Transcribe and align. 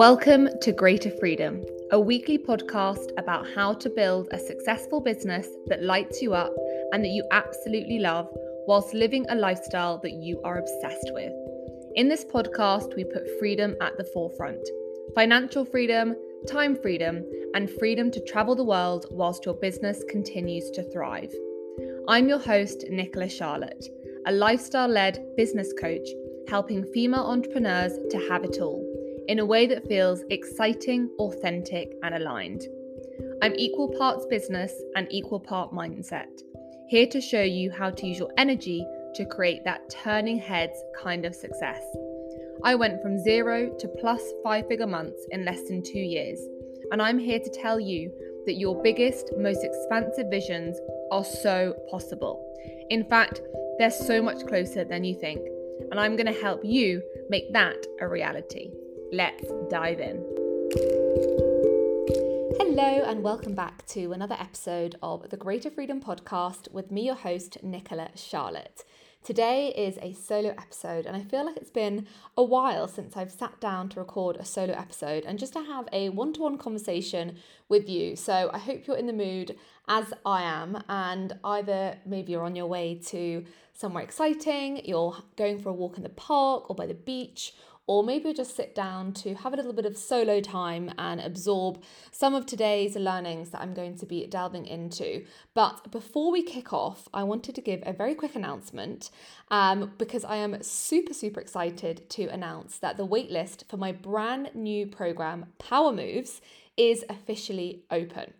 Welcome 0.00 0.48
to 0.62 0.72
Greater 0.72 1.10
Freedom, 1.10 1.62
a 1.92 2.00
weekly 2.00 2.38
podcast 2.38 3.10
about 3.18 3.46
how 3.54 3.74
to 3.74 3.90
build 3.90 4.28
a 4.30 4.38
successful 4.38 4.98
business 4.98 5.46
that 5.66 5.82
lights 5.82 6.22
you 6.22 6.32
up 6.32 6.54
and 6.92 7.04
that 7.04 7.10
you 7.10 7.22
absolutely 7.32 7.98
love, 7.98 8.26
whilst 8.66 8.94
living 8.94 9.26
a 9.28 9.34
lifestyle 9.34 9.98
that 9.98 10.12
you 10.12 10.40
are 10.42 10.56
obsessed 10.56 11.10
with. 11.12 11.34
In 11.96 12.08
this 12.08 12.24
podcast, 12.24 12.96
we 12.96 13.04
put 13.04 13.28
freedom 13.38 13.76
at 13.82 13.98
the 13.98 14.08
forefront 14.14 14.66
financial 15.14 15.66
freedom, 15.66 16.16
time 16.48 16.76
freedom, 16.80 17.22
and 17.54 17.68
freedom 17.68 18.10
to 18.10 18.24
travel 18.24 18.54
the 18.54 18.64
world 18.64 19.04
whilst 19.10 19.44
your 19.44 19.56
business 19.56 20.02
continues 20.08 20.70
to 20.70 20.82
thrive. 20.94 21.34
I'm 22.08 22.26
your 22.26 22.38
host, 22.38 22.86
Nicola 22.88 23.28
Charlotte, 23.28 23.84
a 24.24 24.32
lifestyle 24.32 24.88
led 24.88 25.22
business 25.36 25.74
coach 25.78 26.08
helping 26.48 26.84
female 26.94 27.24
entrepreneurs 27.24 27.92
to 28.08 28.16
have 28.30 28.44
it 28.44 28.60
all 28.62 28.89
in 29.28 29.38
a 29.38 29.44
way 29.44 29.66
that 29.66 29.86
feels 29.86 30.22
exciting, 30.30 31.10
authentic, 31.18 31.92
and 32.02 32.14
aligned. 32.14 32.62
I'm 33.42 33.54
equal 33.56 33.88
parts 33.96 34.26
business 34.26 34.72
and 34.96 35.06
equal 35.10 35.40
part 35.40 35.72
mindset, 35.72 36.42
here 36.88 37.06
to 37.06 37.20
show 37.20 37.42
you 37.42 37.70
how 37.70 37.90
to 37.90 38.06
use 38.06 38.18
your 38.18 38.32
energy 38.36 38.86
to 39.14 39.24
create 39.24 39.64
that 39.64 39.88
turning 39.90 40.38
heads 40.38 40.82
kind 41.02 41.24
of 41.24 41.34
success. 41.34 41.82
I 42.62 42.74
went 42.74 43.00
from 43.00 43.18
zero 43.18 43.74
to 43.78 43.88
plus 43.88 44.22
five 44.44 44.66
figure 44.68 44.86
months 44.86 45.26
in 45.30 45.44
less 45.44 45.62
than 45.68 45.82
two 45.82 45.98
years, 46.00 46.40
and 46.92 47.00
I'm 47.00 47.18
here 47.18 47.38
to 47.38 47.50
tell 47.50 47.80
you 47.80 48.12
that 48.46 48.58
your 48.58 48.82
biggest, 48.82 49.32
most 49.38 49.64
expansive 49.64 50.26
visions 50.30 50.78
are 51.10 51.24
so 51.24 51.74
possible. 51.90 52.46
In 52.90 53.04
fact, 53.04 53.40
they're 53.78 53.90
so 53.90 54.20
much 54.20 54.46
closer 54.46 54.84
than 54.84 55.04
you 55.04 55.14
think, 55.14 55.40
and 55.90 55.98
I'm 55.98 56.16
going 56.16 56.32
to 56.32 56.40
help 56.40 56.60
you 56.64 57.02
make 57.30 57.52
that 57.52 57.86
a 58.00 58.08
reality. 58.08 58.70
Let's 59.12 59.44
dive 59.68 59.98
in. 59.98 60.24
Hello, 62.58 63.02
and 63.04 63.24
welcome 63.24 63.56
back 63.56 63.84
to 63.86 64.12
another 64.12 64.36
episode 64.38 64.94
of 65.02 65.30
the 65.30 65.36
Greater 65.36 65.68
Freedom 65.68 66.00
Podcast 66.00 66.70
with 66.70 66.92
me, 66.92 67.06
your 67.06 67.16
host, 67.16 67.58
Nicola 67.60 68.10
Charlotte. 68.14 68.84
Today 69.24 69.74
is 69.76 69.98
a 70.00 70.12
solo 70.12 70.50
episode, 70.50 71.06
and 71.06 71.16
I 71.16 71.22
feel 71.22 71.44
like 71.44 71.56
it's 71.56 71.70
been 71.70 72.06
a 72.36 72.44
while 72.44 72.86
since 72.86 73.16
I've 73.16 73.32
sat 73.32 73.60
down 73.60 73.88
to 73.90 74.00
record 74.00 74.36
a 74.36 74.44
solo 74.44 74.74
episode 74.74 75.24
and 75.26 75.40
just 75.40 75.54
to 75.54 75.62
have 75.64 75.88
a 75.92 76.10
one 76.10 76.32
to 76.34 76.42
one 76.42 76.56
conversation 76.56 77.36
with 77.68 77.88
you. 77.88 78.14
So 78.14 78.48
I 78.52 78.58
hope 78.58 78.86
you're 78.86 78.96
in 78.96 79.08
the 79.08 79.12
mood 79.12 79.56
as 79.88 80.14
I 80.24 80.42
am, 80.42 80.84
and 80.88 81.32
either 81.42 81.98
maybe 82.06 82.30
you're 82.32 82.44
on 82.44 82.54
your 82.54 82.68
way 82.68 82.94
to 83.06 83.44
somewhere 83.74 84.04
exciting, 84.04 84.82
you're 84.84 85.16
going 85.36 85.58
for 85.58 85.70
a 85.70 85.74
walk 85.74 85.96
in 85.96 86.02
the 86.02 86.10
park 86.10 86.70
or 86.70 86.76
by 86.76 86.86
the 86.86 86.94
beach, 86.94 87.54
or 87.90 88.04
maybe 88.04 88.32
just 88.32 88.54
sit 88.54 88.72
down 88.72 89.12
to 89.12 89.34
have 89.34 89.52
a 89.52 89.56
little 89.56 89.72
bit 89.72 89.84
of 89.84 89.96
solo 89.96 90.40
time 90.40 90.92
and 90.96 91.20
absorb 91.20 91.82
some 92.12 92.36
of 92.36 92.46
today's 92.46 92.94
learnings 92.94 93.50
that 93.50 93.60
I'm 93.60 93.74
going 93.74 93.96
to 93.96 94.06
be 94.06 94.24
delving 94.28 94.64
into. 94.64 95.24
But 95.54 95.90
before 95.90 96.30
we 96.30 96.44
kick 96.44 96.72
off, 96.72 97.08
I 97.12 97.24
wanted 97.24 97.56
to 97.56 97.60
give 97.60 97.82
a 97.84 97.92
very 97.92 98.14
quick 98.14 98.36
announcement 98.36 99.10
um, 99.50 99.90
because 99.98 100.24
I 100.24 100.36
am 100.36 100.62
super, 100.62 101.12
super 101.12 101.40
excited 101.40 102.08
to 102.10 102.28
announce 102.28 102.78
that 102.78 102.96
the 102.96 103.04
waitlist 103.04 103.68
for 103.68 103.76
my 103.76 103.90
brand 103.90 104.52
new 104.54 104.86
program, 104.86 105.46
Power 105.58 105.90
Moves, 105.90 106.40
is 106.76 107.04
officially 107.10 107.82
open. 107.90 108.32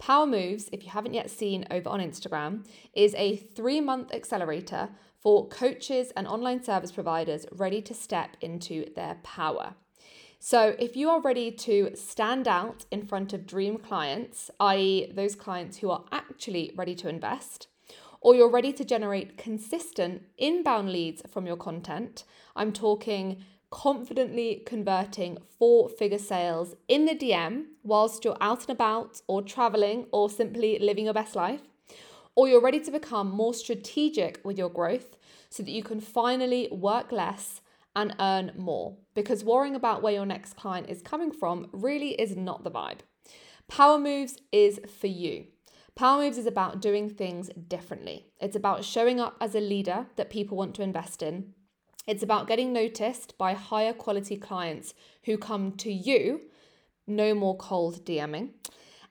Power 0.00 0.26
Moves, 0.26 0.68
if 0.72 0.82
you 0.82 0.90
haven't 0.90 1.14
yet 1.14 1.30
seen 1.30 1.64
over 1.70 1.88
on 1.88 2.00
Instagram, 2.00 2.66
is 2.92 3.14
a 3.14 3.36
three 3.36 3.80
month 3.80 4.12
accelerator 4.12 4.88
for 5.26 5.48
coaches 5.48 6.12
and 6.16 6.28
online 6.28 6.62
service 6.62 6.92
providers 6.92 7.46
ready 7.50 7.82
to 7.82 7.92
step 7.92 8.36
into 8.40 8.88
their 8.94 9.16
power. 9.24 9.74
So, 10.38 10.76
if 10.78 10.94
you 10.94 11.10
are 11.10 11.20
ready 11.20 11.50
to 11.50 11.90
stand 11.96 12.46
out 12.46 12.84
in 12.92 13.04
front 13.04 13.32
of 13.32 13.44
dream 13.44 13.78
clients, 13.78 14.52
i.e., 14.60 15.10
those 15.12 15.34
clients 15.34 15.78
who 15.78 15.90
are 15.90 16.04
actually 16.12 16.70
ready 16.76 16.94
to 16.94 17.08
invest, 17.08 17.66
or 18.20 18.36
you're 18.36 18.48
ready 18.48 18.72
to 18.74 18.84
generate 18.84 19.36
consistent 19.36 20.22
inbound 20.38 20.92
leads 20.92 21.22
from 21.28 21.44
your 21.44 21.56
content, 21.56 22.22
I'm 22.54 22.72
talking 22.72 23.42
confidently 23.70 24.62
converting 24.64 25.38
four 25.58 25.88
figure 25.88 26.18
sales 26.18 26.76
in 26.86 27.04
the 27.04 27.16
DM 27.16 27.64
whilst 27.82 28.24
you're 28.24 28.38
out 28.40 28.60
and 28.60 28.70
about 28.70 29.22
or 29.26 29.42
traveling 29.42 30.06
or 30.12 30.30
simply 30.30 30.78
living 30.78 31.06
your 31.06 31.14
best 31.14 31.34
life, 31.34 31.62
or 32.36 32.46
you're 32.46 32.60
ready 32.60 32.78
to 32.78 32.92
become 32.92 33.30
more 33.30 33.54
strategic 33.54 34.38
with 34.44 34.56
your 34.56 34.68
growth 34.68 35.16
so 35.48 35.62
that 35.62 35.70
you 35.70 35.82
can 35.82 36.00
finally 36.00 36.68
work 36.70 37.12
less 37.12 37.60
and 37.94 38.14
earn 38.20 38.52
more. 38.56 38.96
Because 39.14 39.44
worrying 39.44 39.74
about 39.74 40.02
where 40.02 40.12
your 40.12 40.26
next 40.26 40.56
client 40.56 40.88
is 40.88 41.02
coming 41.02 41.32
from 41.32 41.68
really 41.72 42.10
is 42.20 42.36
not 42.36 42.64
the 42.64 42.70
vibe. 42.70 43.00
Power 43.68 43.98
Moves 43.98 44.38
is 44.52 44.80
for 45.00 45.06
you. 45.06 45.46
Power 45.94 46.22
Moves 46.22 46.38
is 46.38 46.46
about 46.46 46.80
doing 46.80 47.08
things 47.08 47.50
differently. 47.68 48.26
It's 48.38 48.56
about 48.56 48.84
showing 48.84 49.18
up 49.18 49.36
as 49.40 49.54
a 49.54 49.60
leader 49.60 50.06
that 50.16 50.30
people 50.30 50.56
want 50.56 50.74
to 50.74 50.82
invest 50.82 51.22
in. 51.22 51.54
It's 52.06 52.22
about 52.22 52.46
getting 52.46 52.72
noticed 52.72 53.36
by 53.38 53.54
higher 53.54 53.92
quality 53.92 54.36
clients 54.36 54.94
who 55.24 55.38
come 55.38 55.72
to 55.72 55.90
you, 55.90 56.42
no 57.06 57.34
more 57.34 57.56
cold 57.56 58.04
DMing 58.04 58.50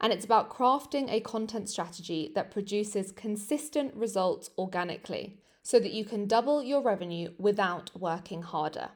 and 0.01 0.12
it's 0.12 0.25
about 0.25 0.50
crafting 0.50 1.12
a 1.12 1.19
content 1.22 1.69
strategy 1.69 2.31
that 2.35 2.51
produces 2.51 3.12
consistent 3.12 3.94
results 3.95 4.50
organically 4.57 5.38
so 5.65 5.79
that 5.79 5.93
you 5.93 6.05
can 6.05 6.27
double 6.27 6.61
your 6.61 6.79
revenue 6.79 7.31
without 7.39 7.89
working 7.99 8.43
harder. 8.43 8.89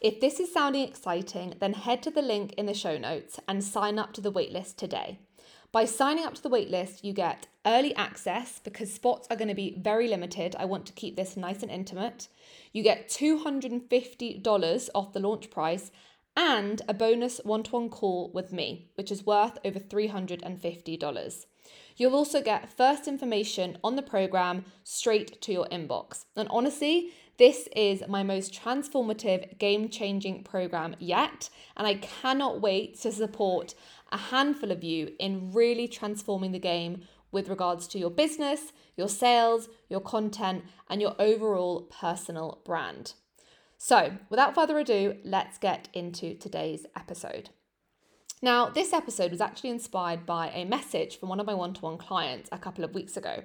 If 0.00 0.20
this 0.20 0.40
is 0.40 0.52
sounding 0.52 0.82
exciting, 0.82 1.54
then 1.60 1.74
head 1.74 2.02
to 2.02 2.10
the 2.10 2.22
link 2.22 2.54
in 2.54 2.66
the 2.66 2.74
show 2.74 2.98
notes 2.98 3.38
and 3.46 3.62
sign 3.62 4.00
up 4.00 4.12
to 4.14 4.20
the 4.20 4.32
waitlist 4.32 4.74
today. 4.74 5.20
By 5.70 5.84
signing 5.84 6.24
up 6.24 6.34
to 6.34 6.42
the 6.42 6.50
waitlist, 6.50 7.04
you 7.04 7.12
get 7.12 7.46
early 7.64 7.94
access 7.94 8.58
because 8.58 8.92
spots 8.92 9.28
are 9.30 9.36
going 9.36 9.46
to 9.46 9.54
be 9.54 9.78
very 9.78 10.08
limited. 10.08 10.56
I 10.58 10.64
want 10.64 10.86
to 10.86 10.92
keep 10.92 11.14
this 11.14 11.36
nice 11.36 11.62
and 11.62 11.70
intimate. 11.70 12.26
You 12.72 12.82
get 12.82 13.08
$250 13.08 14.88
off 14.96 15.12
the 15.12 15.20
launch 15.20 15.50
price 15.50 15.92
and 16.36 16.82
a 16.88 16.94
bonus 16.94 17.40
one 17.44 17.62
to 17.62 17.70
one 17.70 17.90
call 17.90 18.32
with 18.34 18.52
me, 18.52 18.90
which 18.96 19.12
is 19.12 19.24
worth 19.24 19.56
over 19.64 19.78
$350. 19.78 21.46
You'll 21.98 22.14
also 22.14 22.40
get 22.40 22.70
first 22.70 23.08
information 23.08 23.76
on 23.82 23.96
the 23.96 24.02
program 24.02 24.64
straight 24.84 25.42
to 25.42 25.52
your 25.52 25.66
inbox. 25.66 26.24
And 26.36 26.48
honestly, 26.48 27.10
this 27.38 27.68
is 27.74 28.04
my 28.08 28.22
most 28.22 28.54
transformative, 28.54 29.58
game 29.58 29.88
changing 29.88 30.44
program 30.44 30.94
yet. 31.00 31.50
And 31.76 31.88
I 31.88 31.94
cannot 31.94 32.60
wait 32.60 33.00
to 33.00 33.10
support 33.10 33.74
a 34.12 34.16
handful 34.16 34.70
of 34.70 34.84
you 34.84 35.10
in 35.18 35.52
really 35.52 35.88
transforming 35.88 36.52
the 36.52 36.60
game 36.60 37.02
with 37.32 37.48
regards 37.48 37.88
to 37.88 37.98
your 37.98 38.10
business, 38.10 38.72
your 38.96 39.08
sales, 39.08 39.68
your 39.88 40.00
content, 40.00 40.64
and 40.88 41.00
your 41.00 41.16
overall 41.18 41.82
personal 42.00 42.60
brand. 42.64 43.14
So, 43.76 44.12
without 44.30 44.54
further 44.54 44.78
ado, 44.78 45.16
let's 45.24 45.58
get 45.58 45.88
into 45.92 46.34
today's 46.34 46.86
episode. 46.96 47.50
Now, 48.40 48.68
this 48.68 48.92
episode 48.92 49.32
was 49.32 49.40
actually 49.40 49.70
inspired 49.70 50.24
by 50.24 50.50
a 50.50 50.64
message 50.64 51.18
from 51.18 51.28
one 51.28 51.40
of 51.40 51.46
my 51.46 51.54
one 51.54 51.74
to 51.74 51.80
one 51.80 51.98
clients 51.98 52.48
a 52.52 52.58
couple 52.58 52.84
of 52.84 52.94
weeks 52.94 53.16
ago. 53.16 53.42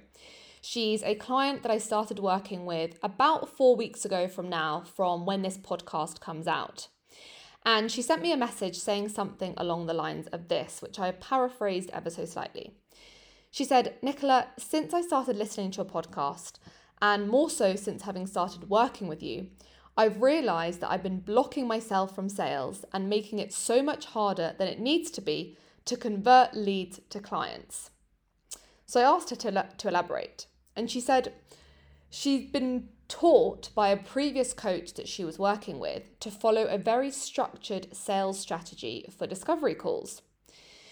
She's 0.61 1.01
a 1.01 1.15
client 1.15 1.63
that 1.63 1.71
I 1.71 1.79
started 1.79 2.19
working 2.19 2.67
with 2.67 2.99
about 3.01 3.49
four 3.49 3.75
weeks 3.75 4.05
ago 4.05 4.27
from 4.27 4.49
now, 4.49 4.83
from 4.95 5.25
when 5.25 5.41
this 5.41 5.57
podcast 5.57 6.19
comes 6.19 6.47
out. 6.47 6.89
And 7.65 7.91
she 7.91 8.03
sent 8.03 8.21
me 8.21 8.31
a 8.31 8.37
message 8.37 8.77
saying 8.77 9.09
something 9.09 9.55
along 9.57 9.87
the 9.87 9.95
lines 9.95 10.27
of 10.27 10.47
this, 10.47 10.79
which 10.79 10.99
I 10.99 11.11
paraphrased 11.11 11.89
ever 11.91 12.11
so 12.11 12.25
slightly. 12.25 12.75
She 13.49 13.65
said, 13.65 13.95
Nicola, 14.03 14.47
since 14.59 14.93
I 14.93 15.01
started 15.01 15.37
listening 15.37 15.71
to 15.71 15.77
your 15.77 15.85
podcast, 15.85 16.59
and 17.01 17.27
more 17.27 17.49
so 17.49 17.75
since 17.75 18.03
having 18.03 18.27
started 18.27 18.69
working 18.69 19.07
with 19.07 19.23
you, 19.23 19.47
I've 19.95 20.21
realized 20.21 20.81
that 20.81 20.91
I've 20.91 21.03
been 21.03 21.19
blocking 21.19 21.67
myself 21.67 22.15
from 22.15 22.29
sales 22.29 22.83
and 22.93 23.09
making 23.09 23.39
it 23.39 23.53
so 23.53 23.83
much 23.83 24.05
harder 24.05 24.55
than 24.57 24.67
it 24.67 24.79
needs 24.79 25.11
to 25.11 25.21
be 25.21 25.57
to 25.85 25.97
convert 25.97 26.55
leads 26.55 26.99
to 27.09 27.19
clients. 27.19 27.91
So 28.85 28.99
I 28.99 29.15
asked 29.15 29.29
her 29.29 29.35
to, 29.37 29.67
to 29.77 29.87
elaborate, 29.87 30.47
and 30.75 30.89
she 30.89 30.99
said 30.99 31.33
she's 32.09 32.49
been 32.49 32.89
taught 33.07 33.69
by 33.75 33.89
a 33.89 33.97
previous 33.97 34.53
coach 34.53 34.93
that 34.95 35.07
she 35.07 35.23
was 35.23 35.37
working 35.37 35.77
with 35.77 36.19
to 36.19 36.31
follow 36.31 36.63
a 36.63 36.77
very 36.77 37.11
structured 37.11 37.95
sales 37.95 38.39
strategy 38.39 39.05
for 39.15 39.27
discovery 39.27 39.75
calls. 39.75 40.21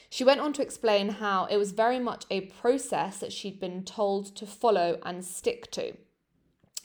She 0.09 0.23
went 0.23 0.41
on 0.41 0.53
to 0.53 0.61
explain 0.61 1.09
how 1.09 1.45
it 1.45 1.57
was 1.57 1.71
very 1.71 1.97
much 1.97 2.25
a 2.29 2.41
process 2.41 3.19
that 3.19 3.31
she'd 3.31 3.59
been 3.59 3.83
told 3.83 4.35
to 4.35 4.45
follow 4.45 4.99
and 5.03 5.23
stick 5.23 5.71
to. 5.71 5.93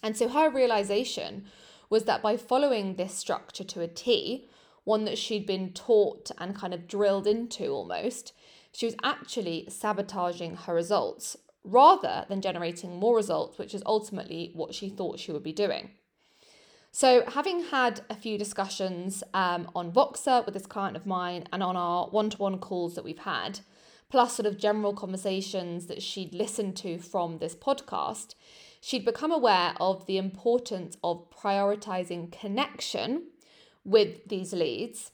And 0.02 0.16
so 0.16 0.28
her 0.28 0.48
realization 0.48 1.46
was 1.90 2.04
that 2.04 2.22
by 2.22 2.36
following 2.36 2.94
this 2.94 3.14
structure 3.14 3.64
to 3.64 3.80
a 3.80 3.88
T, 3.88 4.48
one 4.84 5.04
that 5.04 5.18
she'd 5.18 5.46
been 5.46 5.72
taught 5.72 6.30
and 6.38 6.54
kind 6.54 6.72
of 6.72 6.86
drilled 6.86 7.26
into 7.26 7.68
almost, 7.68 8.32
she 8.72 8.86
was 8.86 8.96
actually 9.02 9.66
sabotaging 9.68 10.56
her 10.56 10.74
results 10.74 11.36
rather 11.64 12.24
than 12.28 12.40
generating 12.40 12.96
more 12.96 13.16
results, 13.16 13.58
which 13.58 13.74
is 13.74 13.82
ultimately 13.84 14.50
what 14.54 14.74
she 14.74 14.88
thought 14.88 15.18
she 15.18 15.32
would 15.32 15.42
be 15.42 15.52
doing. 15.52 15.90
So, 16.92 17.24
having 17.26 17.64
had 17.64 18.00
a 18.08 18.14
few 18.14 18.38
discussions 18.38 19.22
um, 19.34 19.70
on 19.74 19.92
Voxer 19.92 20.44
with 20.46 20.54
this 20.54 20.66
client 20.66 20.96
of 20.96 21.04
mine 21.04 21.44
and 21.52 21.62
on 21.62 21.76
our 21.76 22.06
one 22.06 22.30
to 22.30 22.38
one 22.38 22.58
calls 22.58 22.94
that 22.94 23.04
we've 23.04 23.18
had, 23.18 23.60
plus 24.08 24.34
sort 24.34 24.46
of 24.46 24.56
general 24.56 24.94
conversations 24.94 25.88
that 25.88 26.00
she'd 26.00 26.32
listened 26.32 26.76
to 26.76 26.98
from 26.98 27.38
this 27.38 27.54
podcast, 27.54 28.34
she'd 28.80 29.04
become 29.04 29.32
aware 29.32 29.74
of 29.80 30.06
the 30.06 30.18
importance 30.18 30.96
of 31.02 31.30
prioritizing 31.30 32.30
connection 32.32 33.24
with 33.84 34.28
these 34.28 34.52
leads 34.52 35.12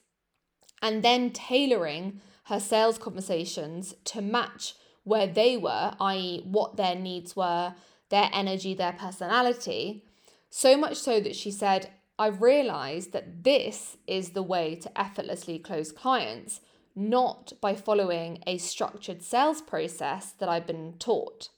and 0.81 1.03
then 1.03 1.31
tailoring 1.31 2.21
her 2.45 2.59
sales 2.59 2.99
conversations 2.99 3.95
to 4.05 4.21
match 4.21 4.75
where 5.05 5.27
they 5.27 5.57
were, 5.57 5.95
i.e., 6.01 6.43
what 6.45 6.77
their 6.77 6.95
needs 6.95 7.37
were, 7.37 7.75
their 8.09 8.29
energy, 8.33 8.75
their 8.75 8.93
personality. 8.93 10.05
So 10.51 10.77
much 10.77 10.97
so 10.97 11.21
that 11.21 11.37
she 11.37 11.51
said, 11.51 11.91
I've 12.19 12.43
realized 12.43 13.13
that 13.13 13.43
this 13.43 13.97
is 14.07 14.31
the 14.31 14.43
way 14.43 14.75
to 14.77 15.01
effortlessly 15.01 15.59
close 15.59 15.91
clients, 15.91 16.61
not 16.95 17.53
by 17.61 17.75
following 17.75 18.43
a 18.47 18.59
structured 18.59 19.23
sales 19.23 19.63
process 19.63 20.33
that 20.33 20.49
I've 20.49 20.67
been 20.67 20.95
taught. 20.99 21.49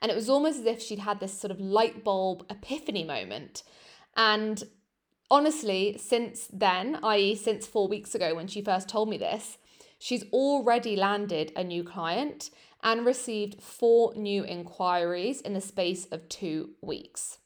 And 0.00 0.10
it 0.10 0.14
was 0.14 0.28
almost 0.28 0.60
as 0.60 0.66
if 0.66 0.82
she'd 0.82 1.00
had 1.00 1.20
this 1.20 1.38
sort 1.38 1.50
of 1.50 1.60
light 1.60 2.04
bulb 2.04 2.46
epiphany 2.50 3.04
moment. 3.04 3.62
And 4.16 4.62
honestly, 5.30 5.96
since 5.98 6.48
then, 6.52 6.98
i.e., 7.02 7.34
since 7.34 7.66
four 7.66 7.88
weeks 7.88 8.14
ago 8.14 8.34
when 8.34 8.46
she 8.46 8.62
first 8.62 8.88
told 8.88 9.08
me 9.08 9.18
this, 9.18 9.58
she's 9.98 10.24
already 10.32 10.96
landed 10.96 11.52
a 11.56 11.64
new 11.64 11.82
client 11.82 12.50
and 12.82 13.04
received 13.04 13.60
four 13.60 14.14
new 14.14 14.44
inquiries 14.44 15.40
in 15.40 15.52
the 15.52 15.60
space 15.60 16.06
of 16.06 16.28
two 16.28 16.70
weeks. 16.80 17.38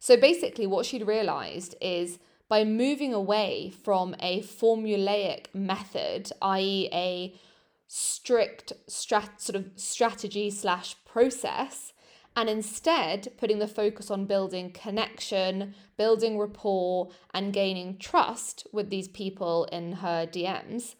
So 0.00 0.16
basically, 0.16 0.66
what 0.66 0.86
she'd 0.86 1.06
realized 1.06 1.74
is 1.80 2.18
by 2.48 2.64
moving 2.64 3.12
away 3.12 3.70
from 3.70 4.16
a 4.20 4.40
formulaic 4.40 5.46
method, 5.54 6.32
i.e., 6.40 6.88
a 6.92 7.34
strict 7.88 8.74
strat- 8.88 9.40
sort 9.40 9.56
of 9.56 9.70
strategy 9.74 10.50
slash 10.50 10.94
process, 11.04 11.92
and 12.36 12.48
instead 12.48 13.32
putting 13.38 13.58
the 13.58 13.66
focus 13.66 14.10
on 14.10 14.26
building 14.26 14.70
connection, 14.70 15.74
building 15.96 16.38
rapport, 16.38 17.08
and 17.34 17.52
gaining 17.52 17.98
trust 17.98 18.66
with 18.72 18.90
these 18.90 19.08
people 19.08 19.64
in 19.72 19.94
her 19.94 20.26
DMs, 20.26 20.94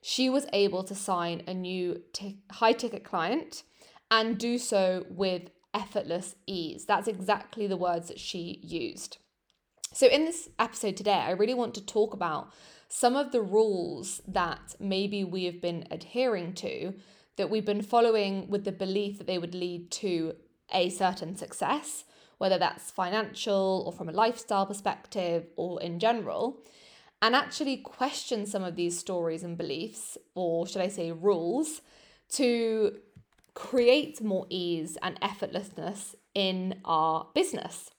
she 0.00 0.28
was 0.28 0.46
able 0.52 0.82
to 0.82 0.94
sign 0.94 1.42
a 1.46 1.54
new 1.54 2.02
t- 2.12 2.38
high 2.50 2.72
ticket 2.72 3.04
client 3.04 3.62
and 4.10 4.38
do 4.38 4.58
so 4.58 5.06
with 5.08 5.50
effortless 5.72 6.34
ease. 6.46 6.84
That's 6.86 7.06
exactly 7.06 7.66
the 7.66 7.76
words 7.76 8.08
that 8.08 8.18
she 8.18 8.58
used. 8.62 9.18
So, 9.94 10.06
in 10.06 10.24
this 10.24 10.48
episode 10.58 10.96
today, 10.96 11.12
I 11.12 11.30
really 11.32 11.54
want 11.54 11.74
to 11.74 11.84
talk 11.84 12.14
about 12.14 12.52
some 12.94 13.16
of 13.16 13.32
the 13.32 13.40
rules 13.40 14.20
that 14.28 14.74
maybe 14.78 15.24
we 15.24 15.44
have 15.44 15.62
been 15.62 15.86
adhering 15.90 16.52
to 16.52 16.92
that 17.38 17.48
we've 17.48 17.64
been 17.64 17.80
following 17.80 18.46
with 18.50 18.64
the 18.64 18.70
belief 18.70 19.16
that 19.16 19.26
they 19.26 19.38
would 19.38 19.54
lead 19.54 19.90
to 19.90 20.34
a 20.70 20.90
certain 20.90 21.34
success, 21.34 22.04
whether 22.36 22.58
that's 22.58 22.90
financial 22.90 23.82
or 23.86 23.92
from 23.92 24.10
a 24.10 24.12
lifestyle 24.12 24.66
perspective 24.66 25.46
or 25.56 25.80
in 25.80 25.98
general, 25.98 26.60
and 27.22 27.34
actually 27.34 27.78
question 27.78 28.44
some 28.44 28.62
of 28.62 28.76
these 28.76 28.98
stories 28.98 29.42
and 29.42 29.56
beliefs, 29.56 30.18
or 30.34 30.66
should 30.66 30.82
I 30.82 30.88
say 30.88 31.12
rules, 31.12 31.80
to 32.32 32.98
create 33.54 34.20
more 34.20 34.46
ease 34.50 34.98
and 35.02 35.18
effortlessness 35.22 36.14
in 36.34 36.78
our 36.84 37.28
business. 37.34 37.90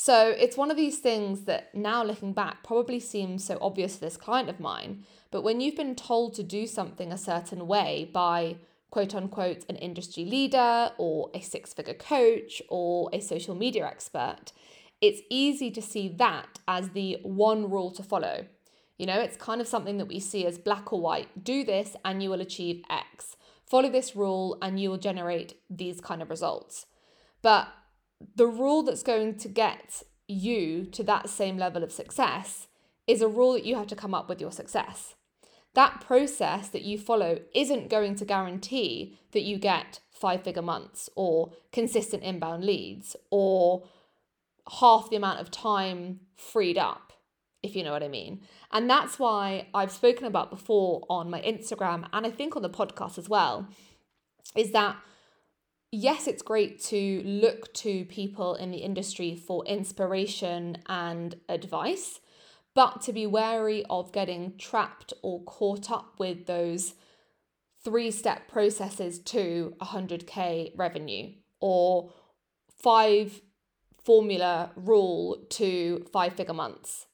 So 0.00 0.28
it's 0.38 0.56
one 0.56 0.70
of 0.70 0.76
these 0.76 0.98
things 0.98 1.40
that 1.46 1.74
now 1.74 2.04
looking 2.04 2.32
back 2.32 2.62
probably 2.62 3.00
seems 3.00 3.42
so 3.42 3.58
obvious 3.60 3.96
to 3.96 4.00
this 4.00 4.16
client 4.16 4.48
of 4.48 4.60
mine. 4.60 5.04
But 5.32 5.42
when 5.42 5.60
you've 5.60 5.74
been 5.74 5.96
told 5.96 6.34
to 6.34 6.44
do 6.44 6.68
something 6.68 7.10
a 7.10 7.18
certain 7.18 7.66
way 7.66 8.08
by 8.12 8.58
quote 8.92 9.12
unquote 9.12 9.64
an 9.68 9.74
industry 9.74 10.24
leader 10.24 10.92
or 10.98 11.32
a 11.34 11.40
six 11.40 11.74
figure 11.74 11.94
coach 11.94 12.62
or 12.68 13.10
a 13.12 13.18
social 13.18 13.56
media 13.56 13.84
expert, 13.88 14.52
it's 15.00 15.20
easy 15.30 15.68
to 15.72 15.82
see 15.82 16.06
that 16.06 16.60
as 16.68 16.90
the 16.90 17.18
one 17.24 17.68
rule 17.68 17.90
to 17.90 18.04
follow. 18.04 18.46
You 18.98 19.06
know, 19.06 19.18
it's 19.18 19.36
kind 19.36 19.60
of 19.60 19.66
something 19.66 19.98
that 19.98 20.06
we 20.06 20.20
see 20.20 20.46
as 20.46 20.58
black 20.58 20.92
or 20.92 21.00
white. 21.00 21.42
Do 21.42 21.64
this 21.64 21.96
and 22.04 22.22
you 22.22 22.30
will 22.30 22.40
achieve 22.40 22.84
X. 22.88 23.34
Follow 23.66 23.90
this 23.90 24.14
rule 24.14 24.58
and 24.62 24.78
you 24.78 24.90
will 24.90 24.96
generate 24.96 25.54
these 25.68 26.00
kind 26.00 26.22
of 26.22 26.30
results. 26.30 26.86
But 27.42 27.66
the 28.34 28.46
rule 28.46 28.82
that's 28.82 29.02
going 29.02 29.36
to 29.36 29.48
get 29.48 30.02
you 30.26 30.84
to 30.84 31.02
that 31.04 31.28
same 31.28 31.56
level 31.56 31.82
of 31.82 31.92
success 31.92 32.68
is 33.06 33.22
a 33.22 33.28
rule 33.28 33.54
that 33.54 33.64
you 33.64 33.76
have 33.76 33.86
to 33.88 33.96
come 33.96 34.14
up 34.14 34.28
with 34.28 34.40
your 34.40 34.52
success. 34.52 35.14
That 35.74 36.00
process 36.00 36.68
that 36.68 36.82
you 36.82 36.98
follow 36.98 37.40
isn't 37.54 37.90
going 37.90 38.16
to 38.16 38.24
guarantee 38.24 39.18
that 39.32 39.42
you 39.42 39.58
get 39.58 40.00
five 40.10 40.42
figure 40.42 40.62
months 40.62 41.08
or 41.14 41.52
consistent 41.72 42.22
inbound 42.22 42.64
leads 42.64 43.16
or 43.30 43.84
half 44.80 45.08
the 45.08 45.16
amount 45.16 45.40
of 45.40 45.50
time 45.50 46.20
freed 46.34 46.76
up, 46.76 47.12
if 47.62 47.76
you 47.76 47.84
know 47.84 47.92
what 47.92 48.02
I 48.02 48.08
mean. 48.08 48.42
And 48.72 48.90
that's 48.90 49.18
why 49.18 49.68
I've 49.72 49.92
spoken 49.92 50.26
about 50.26 50.50
before 50.50 51.02
on 51.08 51.30
my 51.30 51.40
Instagram 51.40 52.08
and 52.12 52.26
I 52.26 52.30
think 52.30 52.56
on 52.56 52.62
the 52.62 52.70
podcast 52.70 53.16
as 53.16 53.28
well, 53.28 53.68
is 54.56 54.72
that 54.72 54.96
yes, 55.90 56.26
it's 56.26 56.42
great 56.42 56.80
to 56.84 57.22
look 57.24 57.72
to 57.74 58.04
people 58.04 58.54
in 58.54 58.70
the 58.70 58.78
industry 58.78 59.34
for 59.34 59.64
inspiration 59.66 60.78
and 60.86 61.36
advice, 61.48 62.20
but 62.74 63.00
to 63.02 63.12
be 63.12 63.26
wary 63.26 63.84
of 63.88 64.12
getting 64.12 64.56
trapped 64.58 65.12
or 65.22 65.42
caught 65.44 65.90
up 65.90 66.14
with 66.18 66.46
those 66.46 66.94
three 67.82 68.10
step 68.10 68.48
processes 68.48 69.18
to 69.20 69.74
100k 69.80 70.72
revenue 70.76 71.32
or 71.60 72.10
five 72.68 73.40
formula 74.04 74.70
rule 74.76 75.44
to 75.50 76.04
five 76.12 76.34
figure 76.34 76.54
months. 76.54 77.06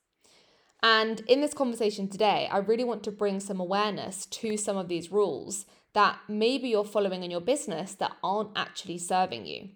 And 0.82 1.20
in 1.20 1.40
this 1.40 1.54
conversation 1.54 2.08
today, 2.08 2.46
I 2.50 2.58
really 2.58 2.84
want 2.84 3.02
to 3.04 3.10
bring 3.10 3.40
some 3.40 3.58
awareness 3.58 4.26
to 4.26 4.56
some 4.56 4.76
of 4.76 4.88
these 4.88 5.10
rules 5.10 5.64
that 5.94 6.18
maybe 6.28 6.68
you're 6.68 6.84
following 6.84 7.22
in 7.22 7.30
your 7.30 7.40
business 7.40 7.94
that 7.94 8.16
aren't 8.22 8.50
actually 8.56 8.98
serving 8.98 9.46
you. 9.46 9.70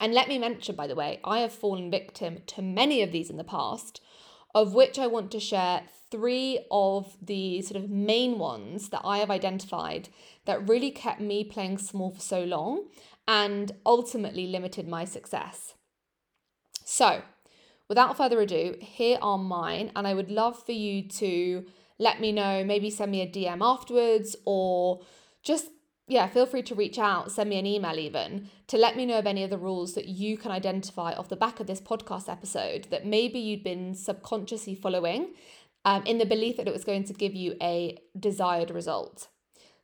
And 0.00 0.14
let 0.14 0.28
me 0.28 0.38
mention, 0.38 0.76
by 0.76 0.86
the 0.86 0.94
way, 0.94 1.20
I 1.24 1.40
have 1.40 1.52
fallen 1.52 1.90
victim 1.90 2.38
to 2.48 2.62
many 2.62 3.02
of 3.02 3.12
these 3.12 3.30
in 3.30 3.36
the 3.36 3.44
past, 3.44 4.00
of 4.54 4.74
which 4.74 4.98
I 4.98 5.06
want 5.06 5.30
to 5.32 5.40
share 5.40 5.82
three 6.10 6.60
of 6.70 7.16
the 7.22 7.62
sort 7.62 7.82
of 7.82 7.88
main 7.88 8.38
ones 8.38 8.90
that 8.90 9.00
I 9.04 9.18
have 9.18 9.30
identified 9.30 10.10
that 10.44 10.68
really 10.68 10.90
kept 10.90 11.20
me 11.20 11.44
playing 11.44 11.78
small 11.78 12.10
for 12.10 12.20
so 12.20 12.44
long 12.44 12.88
and 13.26 13.72
ultimately 13.86 14.46
limited 14.46 14.86
my 14.86 15.04
success. 15.04 15.74
So, 16.84 17.22
without 17.88 18.16
further 18.16 18.40
ado, 18.40 18.76
here 18.80 19.18
are 19.22 19.38
mine, 19.38 19.92
and 19.96 20.06
I 20.06 20.14
would 20.14 20.30
love 20.30 20.62
for 20.66 20.72
you 20.72 21.08
to 21.08 21.64
let 21.98 22.20
me 22.20 22.32
know, 22.32 22.64
maybe 22.64 22.90
send 22.90 23.12
me 23.12 23.22
a 23.22 23.26
DM 23.26 23.58
afterwards, 23.62 24.36
or 24.44 25.00
just, 25.42 25.68
yeah, 26.08 26.26
feel 26.26 26.46
free 26.46 26.62
to 26.62 26.74
reach 26.74 26.98
out, 26.98 27.32
send 27.32 27.50
me 27.50 27.58
an 27.58 27.66
email 27.66 27.98
even, 27.98 28.48
to 28.68 28.76
let 28.76 28.96
me 28.96 29.06
know 29.06 29.18
of 29.18 29.26
any 29.26 29.42
of 29.42 29.50
the 29.50 29.58
rules 29.58 29.94
that 29.94 30.06
you 30.06 30.36
can 30.36 30.50
identify 30.50 31.12
off 31.12 31.28
the 31.28 31.36
back 31.36 31.60
of 31.60 31.66
this 31.66 31.80
podcast 31.80 32.28
episode 32.28 32.86
that 32.90 33.06
maybe 33.06 33.38
you'd 33.38 33.64
been 33.64 33.94
subconsciously 33.94 34.74
following 34.74 35.34
um, 35.84 36.04
in 36.04 36.18
the 36.18 36.26
belief 36.26 36.56
that 36.56 36.68
it 36.68 36.72
was 36.72 36.84
going 36.84 37.04
to 37.04 37.12
give 37.12 37.34
you 37.34 37.56
a 37.60 37.98
desired 38.18 38.70
result. 38.70 39.28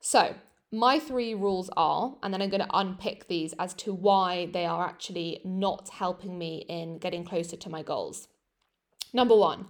So, 0.01 0.35
my 0.71 0.99
three 0.99 1.35
rules 1.35 1.71
are, 1.79 2.17
and 2.23 2.33
then 2.33 2.43
I'm 2.43 2.51
going 2.51 2.61
to 2.61 2.77
unpick 2.77 3.27
these 3.27 3.55
as 3.59 3.73
to 3.75 3.95
why 3.95 4.51
they 4.53 4.67
are 4.67 4.87
actually 4.87 5.41
not 5.43 5.89
helping 5.89 6.37
me 6.39 6.67
in 6.69 6.99
getting 6.99 7.25
closer 7.25 7.57
to 7.57 7.71
my 7.71 7.83
goals. 7.83 8.29
Number 9.15 9.35
one, 9.35 9.69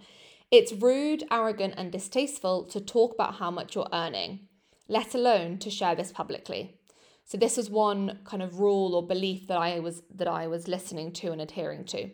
it's 0.50 0.72
rude, 0.72 1.22
arrogant, 1.30 1.74
and 1.76 1.92
distasteful 1.92 2.64
to 2.64 2.80
talk 2.80 3.14
about 3.14 3.36
how 3.36 3.50
much 3.50 3.76
you're 3.76 3.88
earning, 3.92 4.47
let 4.88 5.14
alone 5.14 5.58
to 5.58 5.70
share 5.70 5.94
this 5.94 6.12
publicly. 6.12 6.78
So 7.24 7.36
this 7.36 7.58
was 7.58 7.68
one 7.68 8.20
kind 8.24 8.42
of 8.42 8.58
rule 8.58 8.94
or 8.94 9.06
belief 9.06 9.46
that 9.48 9.58
I 9.58 9.78
was 9.80 10.02
that 10.14 10.28
I 10.28 10.46
was 10.46 10.66
listening 10.66 11.12
to 11.14 11.30
and 11.30 11.40
adhering 11.40 11.84
to. 11.86 12.10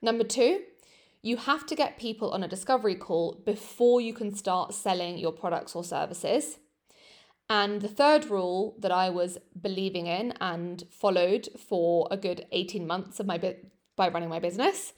Number 0.00 0.24
2, 0.24 0.62
you 1.22 1.36
have 1.36 1.66
to 1.66 1.74
get 1.74 1.98
people 1.98 2.30
on 2.30 2.42
a 2.42 2.48
discovery 2.48 2.94
call 2.94 3.42
before 3.44 4.00
you 4.00 4.14
can 4.14 4.34
start 4.34 4.72
selling 4.72 5.18
your 5.18 5.32
products 5.32 5.76
or 5.76 5.84
services. 5.84 6.58
And 7.50 7.80
the 7.80 7.88
third 7.88 8.30
rule 8.30 8.76
that 8.78 8.92
I 8.92 9.10
was 9.10 9.38
believing 9.60 10.06
in 10.06 10.32
and 10.40 10.84
followed 10.90 11.48
for 11.58 12.06
a 12.10 12.16
good 12.16 12.46
18 12.52 12.86
months 12.86 13.20
of 13.20 13.26
my 13.26 13.38
bit 13.38 13.66
by 13.96 14.08
running 14.08 14.28
my 14.28 14.38
business 14.38 14.92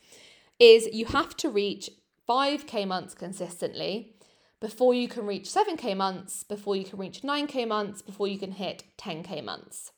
is 0.58 0.88
you 0.92 1.06
have 1.06 1.36
to 1.38 1.48
reach 1.48 1.90
5k 2.28 2.86
months 2.86 3.14
consistently 3.14 4.14
before 4.60 4.94
you 4.94 5.08
can 5.08 5.26
reach 5.26 5.48
7k 5.48 5.96
months, 5.96 6.44
before 6.44 6.76
you 6.76 6.84
can 6.84 6.98
reach 6.98 7.22
9k 7.22 7.66
months, 7.66 8.02
before 8.02 8.28
you 8.28 8.38
can 8.38 8.52
hit 8.52 8.84
10k 8.98 9.42
months. 9.42 9.92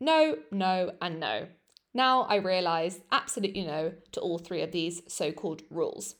No, 0.00 0.38
no, 0.52 0.92
and 1.02 1.18
no. 1.18 1.48
Now 1.92 2.22
I 2.22 2.36
realize 2.36 3.00
absolutely 3.10 3.64
no 3.64 3.94
to 4.12 4.20
all 4.20 4.38
three 4.38 4.62
of 4.62 4.70
these 4.70 5.02
so 5.08 5.32
called 5.32 5.62
rules. 5.70 6.14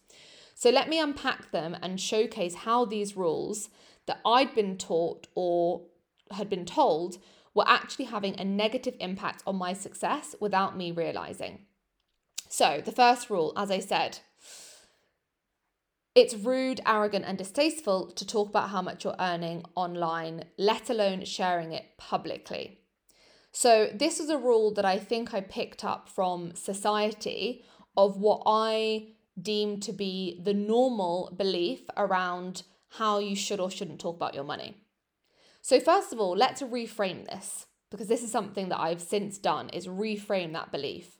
So 0.54 0.70
let 0.70 0.88
me 0.88 0.98
unpack 0.98 1.52
them 1.52 1.76
and 1.80 2.00
showcase 2.00 2.56
how 2.56 2.84
these 2.84 3.16
rules 3.16 3.68
that 4.06 4.20
I'd 4.26 4.54
been 4.54 4.76
taught 4.76 5.28
or 5.36 5.82
had 6.32 6.48
been 6.48 6.64
told 6.64 7.18
were 7.54 7.68
actually 7.68 8.06
having 8.06 8.38
a 8.38 8.44
negative 8.44 8.94
impact 8.98 9.42
on 9.46 9.56
my 9.56 9.72
success 9.72 10.34
without 10.40 10.76
me 10.76 10.90
realizing. 10.90 11.60
So, 12.48 12.80
the 12.82 12.92
first 12.92 13.30
rule, 13.30 13.52
as 13.56 13.70
I 13.70 13.78
said, 13.78 14.20
it's 16.18 16.34
rude, 16.34 16.80
arrogant, 16.84 17.24
and 17.24 17.38
distasteful 17.38 18.10
to 18.10 18.26
talk 18.26 18.48
about 18.48 18.70
how 18.70 18.82
much 18.82 19.04
you're 19.04 19.14
earning 19.20 19.64
online, 19.76 20.42
let 20.58 20.90
alone 20.90 21.24
sharing 21.24 21.72
it 21.72 21.84
publicly. 21.96 22.80
So, 23.52 23.88
this 23.94 24.18
is 24.18 24.28
a 24.28 24.36
rule 24.36 24.74
that 24.74 24.84
I 24.84 24.98
think 24.98 25.32
I 25.32 25.40
picked 25.40 25.84
up 25.84 26.08
from 26.08 26.56
society 26.56 27.64
of 27.96 28.16
what 28.16 28.42
I 28.46 29.10
deem 29.40 29.78
to 29.78 29.92
be 29.92 30.40
the 30.44 30.54
normal 30.54 31.32
belief 31.36 31.82
around 31.96 32.64
how 32.90 33.20
you 33.20 33.36
should 33.36 33.60
or 33.60 33.70
shouldn't 33.70 34.00
talk 34.00 34.16
about 34.16 34.34
your 34.34 34.42
money. 34.42 34.76
So, 35.62 35.78
first 35.78 36.12
of 36.12 36.18
all, 36.18 36.36
let's 36.36 36.62
reframe 36.62 37.26
this 37.26 37.66
because 37.92 38.08
this 38.08 38.24
is 38.24 38.32
something 38.32 38.70
that 38.70 38.80
I've 38.80 39.00
since 39.00 39.38
done 39.38 39.68
is 39.68 39.86
reframe 39.86 40.52
that 40.54 40.72
belief. 40.72 41.16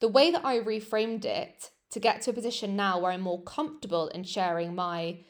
The 0.00 0.08
way 0.08 0.32
that 0.32 0.44
I 0.44 0.58
reframed 0.58 1.24
it 1.24 1.70
to 1.90 2.00
get 2.00 2.22
to 2.22 2.30
a 2.30 2.34
position 2.34 2.76
now 2.76 2.98
where 2.98 3.12
I'm 3.12 3.20
more 3.20 3.42
comfortable 3.42 4.08
in 4.08 4.24
sharing 4.24 4.74
my 4.74 5.20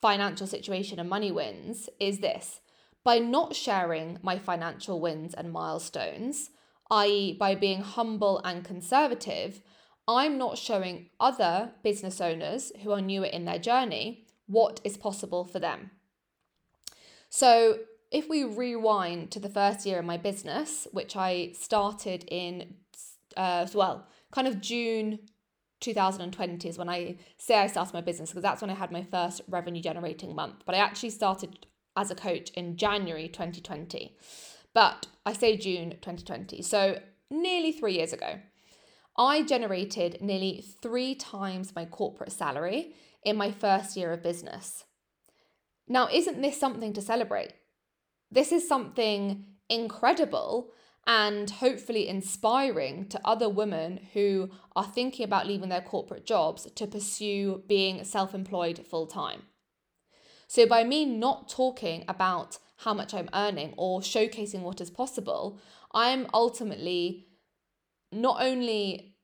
financial 0.00 0.46
situation 0.46 0.98
and 0.98 1.08
money 1.08 1.30
wins 1.30 1.88
is 2.00 2.18
this 2.18 2.60
by 3.04 3.18
not 3.18 3.54
sharing 3.54 4.18
my 4.22 4.38
financial 4.38 5.00
wins 5.00 5.34
and 5.34 5.52
milestones, 5.52 6.50
i.e., 6.90 7.32
by 7.32 7.54
being 7.54 7.82
humble 7.82 8.40
and 8.44 8.64
conservative, 8.64 9.60
I'm 10.06 10.38
not 10.38 10.58
showing 10.58 11.10
other 11.18 11.72
business 11.82 12.20
owners 12.20 12.72
who 12.82 12.92
are 12.92 13.00
newer 13.00 13.26
in 13.26 13.44
their 13.44 13.58
journey 13.58 14.24
what 14.46 14.80
is 14.84 14.96
possible 14.96 15.44
for 15.44 15.58
them. 15.58 15.90
So, 17.28 17.78
if 18.10 18.28
we 18.28 18.44
rewind 18.44 19.30
to 19.30 19.40
the 19.40 19.48
first 19.48 19.86
year 19.86 19.98
of 19.98 20.04
my 20.04 20.18
business, 20.18 20.86
which 20.92 21.16
I 21.16 21.52
started 21.58 22.24
in, 22.28 22.74
uh, 23.36 23.66
well, 23.72 24.06
kind 24.30 24.46
of 24.46 24.60
June 24.60 25.20
2020 25.82 26.68
is 26.68 26.78
when 26.78 26.88
I 26.88 27.16
say 27.36 27.56
I 27.56 27.66
started 27.66 27.92
my 27.92 28.00
business 28.00 28.30
because 28.30 28.42
that's 28.42 28.62
when 28.62 28.70
I 28.70 28.74
had 28.74 28.90
my 28.90 29.02
first 29.02 29.42
revenue 29.48 29.82
generating 29.82 30.34
month. 30.34 30.62
But 30.64 30.74
I 30.74 30.78
actually 30.78 31.10
started 31.10 31.66
as 31.96 32.10
a 32.10 32.14
coach 32.14 32.50
in 32.50 32.76
January 32.76 33.28
2020. 33.28 34.16
But 34.72 35.08
I 35.26 35.34
say 35.34 35.56
June 35.58 35.90
2020. 35.90 36.62
So 36.62 36.98
nearly 37.30 37.72
three 37.72 37.94
years 37.94 38.14
ago, 38.14 38.40
I 39.18 39.42
generated 39.42 40.18
nearly 40.22 40.64
three 40.80 41.14
times 41.14 41.74
my 41.74 41.84
corporate 41.84 42.32
salary 42.32 42.94
in 43.22 43.36
my 43.36 43.50
first 43.50 43.96
year 43.96 44.12
of 44.12 44.22
business. 44.22 44.84
Now, 45.86 46.08
isn't 46.10 46.40
this 46.40 46.58
something 46.58 46.94
to 46.94 47.02
celebrate? 47.02 47.52
This 48.30 48.52
is 48.52 48.66
something 48.66 49.44
incredible 49.68 50.70
and 51.06 51.50
hopefully 51.50 52.08
inspiring 52.08 53.08
to 53.08 53.20
other 53.24 53.48
women 53.48 53.98
who 54.12 54.50
are 54.76 54.84
thinking 54.84 55.24
about 55.24 55.46
leaving 55.46 55.68
their 55.68 55.80
corporate 55.80 56.24
jobs 56.24 56.70
to 56.70 56.86
pursue 56.86 57.62
being 57.66 58.04
self 58.04 58.34
employed 58.34 58.84
full 58.88 59.06
time. 59.06 59.42
So, 60.46 60.66
by 60.66 60.84
me 60.84 61.04
not 61.04 61.48
talking 61.48 62.04
about 62.06 62.58
how 62.78 62.94
much 62.94 63.14
I'm 63.14 63.30
earning 63.32 63.74
or 63.76 64.00
showcasing 64.00 64.60
what 64.60 64.80
is 64.80 64.90
possible, 64.90 65.58
I'm 65.92 66.26
ultimately 66.34 67.26
not 68.12 68.42
only 68.42 69.14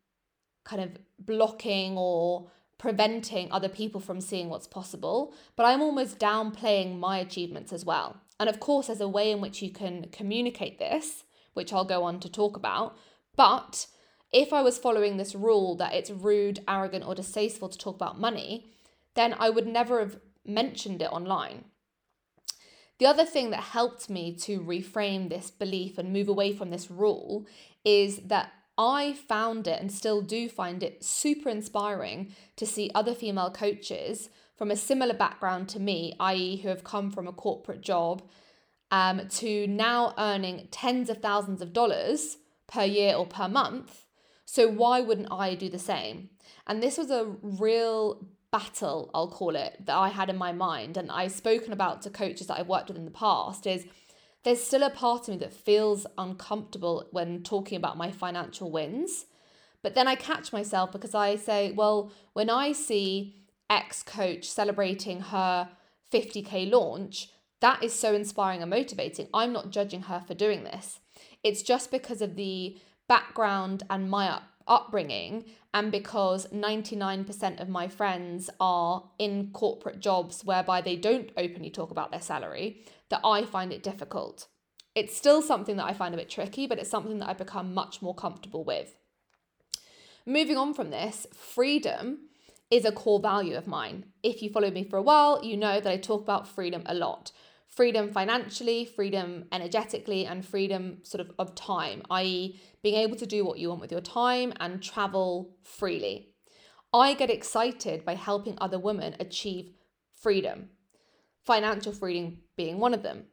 kind 0.64 0.82
of 0.82 0.98
blocking 1.18 1.96
or 1.96 2.50
preventing 2.78 3.50
other 3.50 3.68
people 3.68 4.00
from 4.00 4.20
seeing 4.20 4.48
what's 4.48 4.68
possible, 4.68 5.34
but 5.56 5.64
I'm 5.64 5.82
almost 5.82 6.18
downplaying 6.18 6.98
my 6.98 7.18
achievements 7.18 7.72
as 7.72 7.84
well. 7.84 8.16
And 8.38 8.48
of 8.48 8.60
course, 8.60 8.86
there's 8.86 9.00
a 9.00 9.08
way 9.08 9.32
in 9.32 9.40
which 9.40 9.62
you 9.62 9.70
can 9.70 10.06
communicate 10.12 10.78
this, 10.78 11.24
which 11.58 11.74
I'll 11.74 11.84
go 11.84 12.04
on 12.04 12.20
to 12.20 12.30
talk 12.30 12.56
about. 12.56 12.96
But 13.36 13.88
if 14.32 14.52
I 14.52 14.62
was 14.62 14.78
following 14.78 15.16
this 15.16 15.34
rule 15.34 15.74
that 15.76 15.92
it's 15.92 16.10
rude, 16.10 16.60
arrogant, 16.66 17.06
or 17.06 17.14
distasteful 17.14 17.68
to 17.68 17.76
talk 17.76 17.96
about 17.96 18.18
money, 18.18 18.72
then 19.14 19.34
I 19.38 19.50
would 19.50 19.66
never 19.66 19.98
have 19.98 20.20
mentioned 20.46 21.02
it 21.02 21.12
online. 21.12 21.64
The 22.98 23.06
other 23.06 23.24
thing 23.24 23.50
that 23.50 23.74
helped 23.74 24.08
me 24.08 24.34
to 24.36 24.60
reframe 24.60 25.28
this 25.28 25.50
belief 25.50 25.98
and 25.98 26.12
move 26.12 26.28
away 26.28 26.52
from 26.52 26.70
this 26.70 26.90
rule 26.90 27.46
is 27.84 28.18
that 28.18 28.52
I 28.76 29.12
found 29.12 29.66
it 29.66 29.80
and 29.80 29.90
still 29.90 30.22
do 30.22 30.48
find 30.48 30.82
it 30.82 31.04
super 31.04 31.48
inspiring 31.48 32.34
to 32.56 32.66
see 32.66 32.90
other 32.94 33.14
female 33.14 33.50
coaches 33.50 34.30
from 34.56 34.70
a 34.70 34.76
similar 34.76 35.14
background 35.14 35.68
to 35.70 35.80
me, 35.80 36.14
i.e., 36.20 36.58
who 36.58 36.68
have 36.68 36.84
come 36.84 37.10
from 37.10 37.28
a 37.28 37.32
corporate 37.32 37.80
job, 37.80 38.22
um, 38.90 39.28
to 39.28 39.66
now 39.66 40.14
earning 40.18 40.68
tens 40.70 41.10
of 41.10 41.18
thousands 41.18 41.60
of 41.62 41.72
dollars 41.72 42.38
per 42.66 42.84
year 42.84 43.14
or 43.14 43.26
per 43.26 43.48
month. 43.48 44.06
So, 44.44 44.68
why 44.68 45.00
wouldn't 45.00 45.30
I 45.30 45.54
do 45.54 45.68
the 45.68 45.78
same? 45.78 46.30
And 46.66 46.82
this 46.82 46.96
was 46.96 47.10
a 47.10 47.36
real 47.42 48.26
battle, 48.50 49.10
I'll 49.14 49.30
call 49.30 49.56
it, 49.56 49.84
that 49.84 49.96
I 49.96 50.08
had 50.08 50.30
in 50.30 50.36
my 50.36 50.52
mind, 50.52 50.96
and 50.96 51.10
I've 51.10 51.32
spoken 51.32 51.72
about 51.72 52.02
to 52.02 52.10
coaches 52.10 52.46
that 52.46 52.58
I've 52.58 52.68
worked 52.68 52.88
with 52.88 52.96
in 52.96 53.04
the 53.04 53.10
past, 53.10 53.66
is 53.66 53.86
there's 54.44 54.62
still 54.62 54.82
a 54.82 54.90
part 54.90 55.22
of 55.22 55.34
me 55.34 55.36
that 55.38 55.52
feels 55.52 56.06
uncomfortable 56.16 57.06
when 57.10 57.42
talking 57.42 57.76
about 57.76 57.96
my 57.96 58.10
financial 58.10 58.70
wins. 58.70 59.26
But 59.82 59.94
then 59.94 60.08
I 60.08 60.14
catch 60.14 60.52
myself 60.52 60.92
because 60.92 61.14
I 61.14 61.36
say, 61.36 61.72
well, 61.72 62.12
when 62.32 62.48
I 62.50 62.72
see 62.72 63.36
X 63.68 64.02
coach 64.02 64.48
celebrating 64.48 65.20
her 65.20 65.68
50K 66.12 66.70
launch, 66.70 67.30
that 67.60 67.82
is 67.82 67.92
so 67.92 68.14
inspiring 68.14 68.62
and 68.62 68.70
motivating. 68.70 69.28
I'm 69.34 69.52
not 69.52 69.70
judging 69.70 70.02
her 70.02 70.22
for 70.26 70.34
doing 70.34 70.64
this. 70.64 71.00
It's 71.42 71.62
just 71.62 71.90
because 71.90 72.22
of 72.22 72.36
the 72.36 72.78
background 73.08 73.82
and 73.90 74.10
my 74.10 74.28
up- 74.28 74.50
upbringing 74.66 75.44
and 75.74 75.90
because 75.90 76.46
99% 76.48 77.60
of 77.60 77.68
my 77.68 77.88
friends 77.88 78.50
are 78.60 79.10
in 79.18 79.50
corporate 79.52 80.00
jobs 80.00 80.44
whereby 80.44 80.80
they 80.80 80.96
don't 80.96 81.30
openly 81.36 81.70
talk 81.70 81.90
about 81.90 82.10
their 82.10 82.20
salary, 82.20 82.84
that 83.08 83.20
I 83.24 83.44
find 83.44 83.72
it 83.72 83.82
difficult. 83.82 84.46
It's 84.94 85.16
still 85.16 85.42
something 85.42 85.76
that 85.76 85.86
I 85.86 85.94
find 85.94 86.14
a 86.14 86.18
bit 86.18 86.30
tricky, 86.30 86.66
but 86.66 86.78
it's 86.78 86.90
something 86.90 87.18
that 87.18 87.28
I've 87.28 87.38
become 87.38 87.74
much 87.74 88.02
more 88.02 88.14
comfortable 88.14 88.64
with. 88.64 88.94
Moving 90.26 90.56
on 90.56 90.74
from 90.74 90.90
this, 90.90 91.26
freedom 91.32 92.27
is 92.70 92.84
a 92.84 92.92
core 92.92 93.20
value 93.20 93.56
of 93.56 93.66
mine. 93.66 94.06
If 94.22 94.42
you 94.42 94.50
follow 94.50 94.70
me 94.70 94.84
for 94.84 94.96
a 94.96 95.02
while, 95.02 95.44
you 95.44 95.56
know 95.56 95.80
that 95.80 95.90
I 95.90 95.96
talk 95.96 96.22
about 96.22 96.48
freedom 96.48 96.82
a 96.86 96.94
lot 96.94 97.32
freedom 97.68 98.10
financially, 98.10 98.84
freedom 98.84 99.44
energetically, 99.52 100.26
and 100.26 100.44
freedom 100.44 100.98
sort 101.02 101.20
of 101.20 101.30
of 101.38 101.54
time, 101.54 102.02
i.e., 102.10 102.58
being 102.82 102.96
able 102.96 103.16
to 103.16 103.26
do 103.26 103.44
what 103.44 103.58
you 103.58 103.68
want 103.68 103.80
with 103.80 103.92
your 103.92 104.00
time 104.00 104.52
and 104.58 104.82
travel 104.82 105.54
freely. 105.62 106.30
I 106.92 107.14
get 107.14 107.30
excited 107.30 108.04
by 108.04 108.14
helping 108.14 108.56
other 108.60 108.78
women 108.78 109.14
achieve 109.20 109.74
freedom, 110.12 110.70
financial 111.44 111.92
freedom 111.92 112.38
being 112.56 112.80
one 112.80 112.94
of 112.94 113.02
them. 113.02 113.26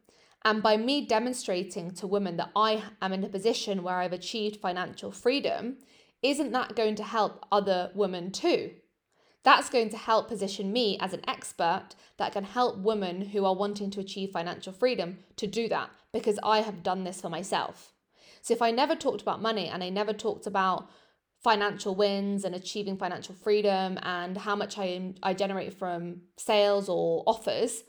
And 0.43 0.61
by 0.61 0.77
me 0.77 1.07
demonstrating 1.07 1.91
to 1.95 2.05
women 2.05 2.37
that 2.37 2.51
I 2.55 2.83
am 3.01 3.13
in 3.13 3.23
a 3.23 3.29
position 3.29 3.81
where 3.81 3.95
I've 3.95 4.13
achieved 4.13 4.57
financial 4.57 5.11
freedom, 5.11 5.77
isn't 6.21 6.51
that 6.51 6.75
going 6.75 6.95
to 6.95 7.03
help 7.03 7.45
other 7.51 7.91
women 7.95 8.31
too? 8.31 8.71
That's 9.45 9.69
going 9.69 9.89
to 9.91 9.97
help 9.97 10.27
position 10.27 10.73
me 10.73 10.97
as 10.99 11.13
an 11.13 11.21
expert 11.27 11.89
that 12.17 12.33
can 12.33 12.43
help 12.43 12.79
women 12.79 13.21
who 13.21 13.45
are 13.45 13.55
wanting 13.55 13.91
to 13.91 13.99
achieve 13.99 14.31
financial 14.31 14.73
freedom 14.73 15.19
to 15.37 15.45
do 15.45 15.69
that 15.69 15.91
because 16.11 16.39
I 16.41 16.61
have 16.61 16.81
done 16.81 17.03
this 17.03 17.21
for 17.21 17.29
myself. 17.29 17.93
So 18.41 18.55
if 18.55 18.61
I 18.63 18.71
never 18.71 18.95
talked 18.95 19.21
about 19.21 19.43
money 19.43 19.67
and 19.67 19.83
I 19.83 19.89
never 19.89 20.13
talked 20.13 20.47
about 20.47 20.89
financial 21.43 21.93
wins 21.93 22.43
and 22.43 22.55
achieving 22.55 22.97
financial 22.97 23.35
freedom 23.35 23.99
and 24.01 24.35
how 24.35 24.55
much 24.55 24.79
I, 24.79 25.13
I 25.21 25.35
generate 25.35 25.73
from 25.73 26.21
sales 26.37 26.89
or 26.89 27.23
offers, 27.27 27.83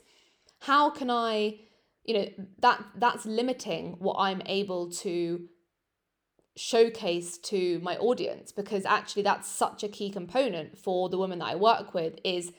how 0.59 0.91
can 0.91 1.09
I, 1.09 1.59
you 2.03 2.13
know, 2.13 2.27
that 2.59 2.83
that's 2.95 3.25
limiting 3.25 3.95
what 3.97 4.17
I'm 4.19 4.43
able 4.45 4.91
to 4.91 5.47
showcase 6.57 7.37
to 7.37 7.79
my 7.83 7.95
audience 7.97 8.51
because 8.51 8.83
actually 8.83 9.21
that's 9.21 9.47
such 9.47 9.83
a 9.83 9.87
key 9.87 10.09
component 10.09 10.77
for 10.77 11.07
the 11.07 11.17
women 11.17 11.39
that 11.39 11.45
I 11.45 11.55
work 11.55 11.93
with 11.93 12.19
is 12.23 12.51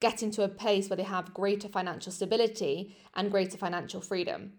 getting 0.00 0.30
to 0.32 0.42
a 0.42 0.48
place 0.48 0.90
where 0.90 0.96
they 0.96 1.02
have 1.02 1.32
greater 1.32 1.68
financial 1.68 2.12
stability 2.12 2.96
and 3.14 3.30
greater 3.30 3.56
financial 3.56 4.00
freedom. 4.00 4.52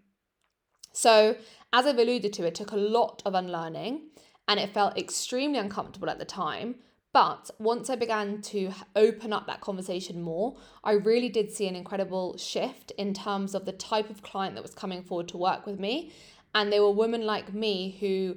So, 0.92 1.36
as 1.72 1.86
I've 1.86 1.98
alluded 1.98 2.32
to, 2.34 2.46
it 2.46 2.56
took 2.56 2.72
a 2.72 2.76
lot 2.76 3.22
of 3.24 3.34
unlearning 3.34 4.08
and 4.48 4.58
it 4.58 4.74
felt 4.74 4.98
extremely 4.98 5.58
uncomfortable 5.58 6.10
at 6.10 6.18
the 6.18 6.24
time. 6.24 6.76
But 7.12 7.50
once 7.58 7.88
I 7.88 7.96
began 7.96 8.42
to 8.42 8.72
open 8.96 9.32
up 9.32 9.46
that 9.46 9.60
conversation 9.60 10.22
more, 10.22 10.56
I 10.82 10.92
really 10.92 11.28
did 11.28 11.52
see 11.52 11.68
an 11.68 11.76
incredible 11.76 12.36
shift 12.36 12.90
in 12.98 13.14
terms 13.14 13.54
of 13.54 13.64
the 13.64 13.72
type 13.72 14.10
of 14.10 14.22
client 14.22 14.56
that 14.56 14.62
was 14.62 14.74
coming 14.74 15.02
forward 15.02 15.28
to 15.28 15.36
work 15.36 15.66
with 15.66 15.78
me. 15.78 16.12
And 16.54 16.72
they 16.72 16.80
were 16.80 16.90
women 16.90 17.24
like 17.24 17.54
me 17.54 17.96
who 18.00 18.36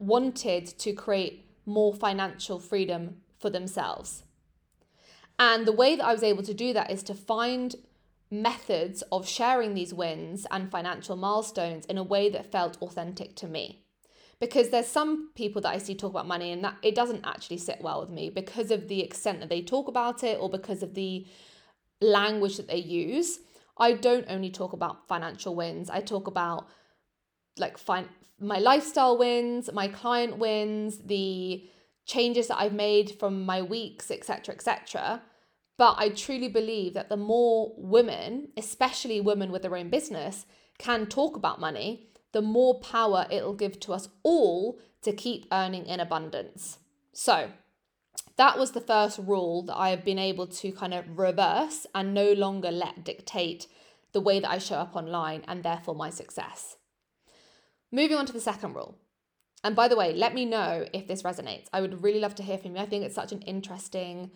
wanted 0.00 0.66
to 0.66 0.92
create 0.92 1.46
more 1.64 1.94
financial 1.94 2.58
freedom 2.58 3.18
for 3.38 3.50
themselves. 3.50 4.24
And 5.38 5.66
the 5.66 5.72
way 5.72 5.94
that 5.94 6.04
I 6.04 6.12
was 6.12 6.22
able 6.22 6.42
to 6.42 6.54
do 6.54 6.72
that 6.72 6.90
is 6.90 7.02
to 7.04 7.14
find 7.14 7.76
methods 8.30 9.02
of 9.12 9.28
sharing 9.28 9.74
these 9.74 9.94
wins 9.94 10.46
and 10.50 10.70
financial 10.70 11.16
milestones 11.16 11.86
in 11.86 11.98
a 11.98 12.02
way 12.02 12.28
that 12.30 12.50
felt 12.50 12.80
authentic 12.82 13.34
to 13.36 13.46
me. 13.46 13.84
Because 14.38 14.70
there's 14.70 14.86
some 14.86 15.30
people 15.34 15.60
that 15.62 15.74
I 15.74 15.78
see 15.78 15.94
talk 15.94 16.10
about 16.10 16.26
money 16.26 16.50
and 16.50 16.64
that 16.64 16.76
it 16.82 16.94
doesn't 16.94 17.26
actually 17.26 17.58
sit 17.58 17.78
well 17.80 18.00
with 18.00 18.10
me 18.10 18.30
because 18.30 18.70
of 18.70 18.88
the 18.88 19.02
extent 19.02 19.40
that 19.40 19.50
they 19.50 19.60
talk 19.60 19.88
about 19.88 20.24
it 20.24 20.38
or 20.40 20.48
because 20.48 20.82
of 20.82 20.94
the 20.94 21.26
language 22.00 22.56
that 22.56 22.68
they 22.68 22.78
use. 22.78 23.40
I 23.76 23.92
don't 23.92 24.26
only 24.28 24.50
talk 24.50 24.72
about 24.72 25.08
financial 25.08 25.54
wins. 25.54 25.90
I 25.90 26.00
talk 26.00 26.26
about 26.26 26.68
like 27.58 27.78
find 27.78 28.08
my 28.40 28.58
lifestyle 28.58 29.18
wins, 29.18 29.70
my 29.72 29.88
client 29.88 30.38
wins, 30.38 30.98
the 30.98 31.64
changes 32.06 32.48
that 32.48 32.58
I've 32.58 32.72
made 32.72 33.16
from 33.18 33.44
my 33.44 33.62
weeks, 33.62 34.10
etc., 34.10 34.54
etc. 34.54 35.22
But 35.76 35.96
I 35.98 36.10
truly 36.10 36.48
believe 36.48 36.94
that 36.94 37.08
the 37.08 37.16
more 37.16 37.72
women, 37.76 38.48
especially 38.56 39.20
women 39.20 39.52
with 39.52 39.62
their 39.62 39.76
own 39.76 39.90
business, 39.90 40.46
can 40.78 41.06
talk 41.06 41.36
about 41.36 41.60
money, 41.60 42.08
the 42.32 42.42
more 42.42 42.80
power 42.80 43.26
it'll 43.30 43.54
give 43.54 43.78
to 43.80 43.92
us 43.92 44.08
all 44.22 44.78
to 45.02 45.12
keep 45.12 45.46
earning 45.52 45.86
in 45.86 46.00
abundance. 46.00 46.78
So, 47.12 47.50
that 48.36 48.58
was 48.58 48.72
the 48.72 48.80
first 48.80 49.18
rule 49.18 49.62
that 49.64 49.76
I 49.76 49.90
have 49.90 50.04
been 50.04 50.18
able 50.18 50.46
to 50.46 50.72
kind 50.72 50.94
of 50.94 51.18
reverse 51.18 51.86
and 51.94 52.14
no 52.14 52.32
longer 52.32 52.70
let 52.70 53.04
dictate 53.04 53.66
the 54.12 54.20
way 54.20 54.40
that 54.40 54.50
I 54.50 54.58
show 54.58 54.76
up 54.76 54.96
online 54.96 55.44
and 55.46 55.62
therefore 55.62 55.94
my 55.94 56.10
success. 56.10 56.76
Moving 57.92 58.16
on 58.16 58.26
to 58.26 58.32
the 58.32 58.40
second 58.40 58.74
rule. 58.74 58.96
And 59.62 59.76
by 59.76 59.88
the 59.88 59.96
way, 59.96 60.14
let 60.14 60.34
me 60.34 60.44
know 60.44 60.86
if 60.92 61.06
this 61.06 61.22
resonates. 61.22 61.66
I 61.72 61.80
would 61.80 62.02
really 62.02 62.20
love 62.20 62.34
to 62.36 62.42
hear 62.42 62.58
from 62.58 62.76
you. 62.76 62.82
I 62.82 62.86
think 62.86 63.04
it's 63.04 63.14
such 63.14 63.32
an 63.32 63.42
interesting 63.42 64.30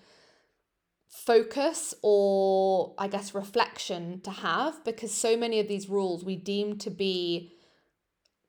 focus 1.08 1.94
or 2.02 2.94
I 2.99 3.08
guess 3.08 3.34
reflection 3.34 4.20
to 4.23 4.30
have 4.30 4.84
because 4.84 5.12
so 5.12 5.37
many 5.37 5.61
of 5.61 5.68
these 5.68 5.88
rules 5.88 6.25
we 6.25 6.37
deem 6.37 6.76
to 6.78 6.90
be 6.90 7.52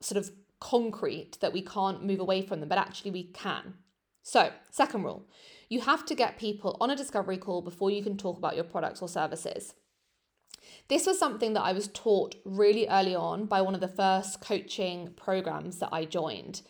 sort 0.01 0.17
of 0.17 0.31
concrete 0.59 1.38
that 1.41 1.53
we 1.53 1.62
can't 1.62 2.03
move 2.03 2.19
away 2.19 2.41
from 2.41 2.59
them, 2.59 2.69
but 2.69 2.77
actually 2.77 3.12
we 3.12 3.24
can. 3.24 3.75
So, 4.24 4.51
second 4.71 5.03
rule 5.03 5.27
you 5.69 5.81
have 5.81 6.05
to 6.05 6.15
get 6.15 6.38
people 6.38 6.77
on 6.79 6.91
a 6.91 6.95
discovery 6.95 7.38
call 7.38 7.62
before 7.62 7.89
you 7.89 8.03
can 8.03 8.17
talk 8.17 8.38
about 8.38 8.55
your 8.55 8.63
products 8.63 9.01
or 9.01 9.07
services. 9.07 9.74
This 10.88 11.05
was 11.05 11.17
something 11.17 11.53
that 11.53 11.63
I 11.63 11.74
was 11.74 11.88
taught 11.88 12.36
really 12.45 12.88
early 12.88 13.15
on 13.15 13.45
by 13.45 13.62
one 13.62 13.75
of 13.75 13.81
the 13.81 13.88
first 13.88 14.41
coaching 14.41 15.13
programs 15.15 15.79
that 15.79 15.89
I 15.91 16.05
joined. 16.05 16.62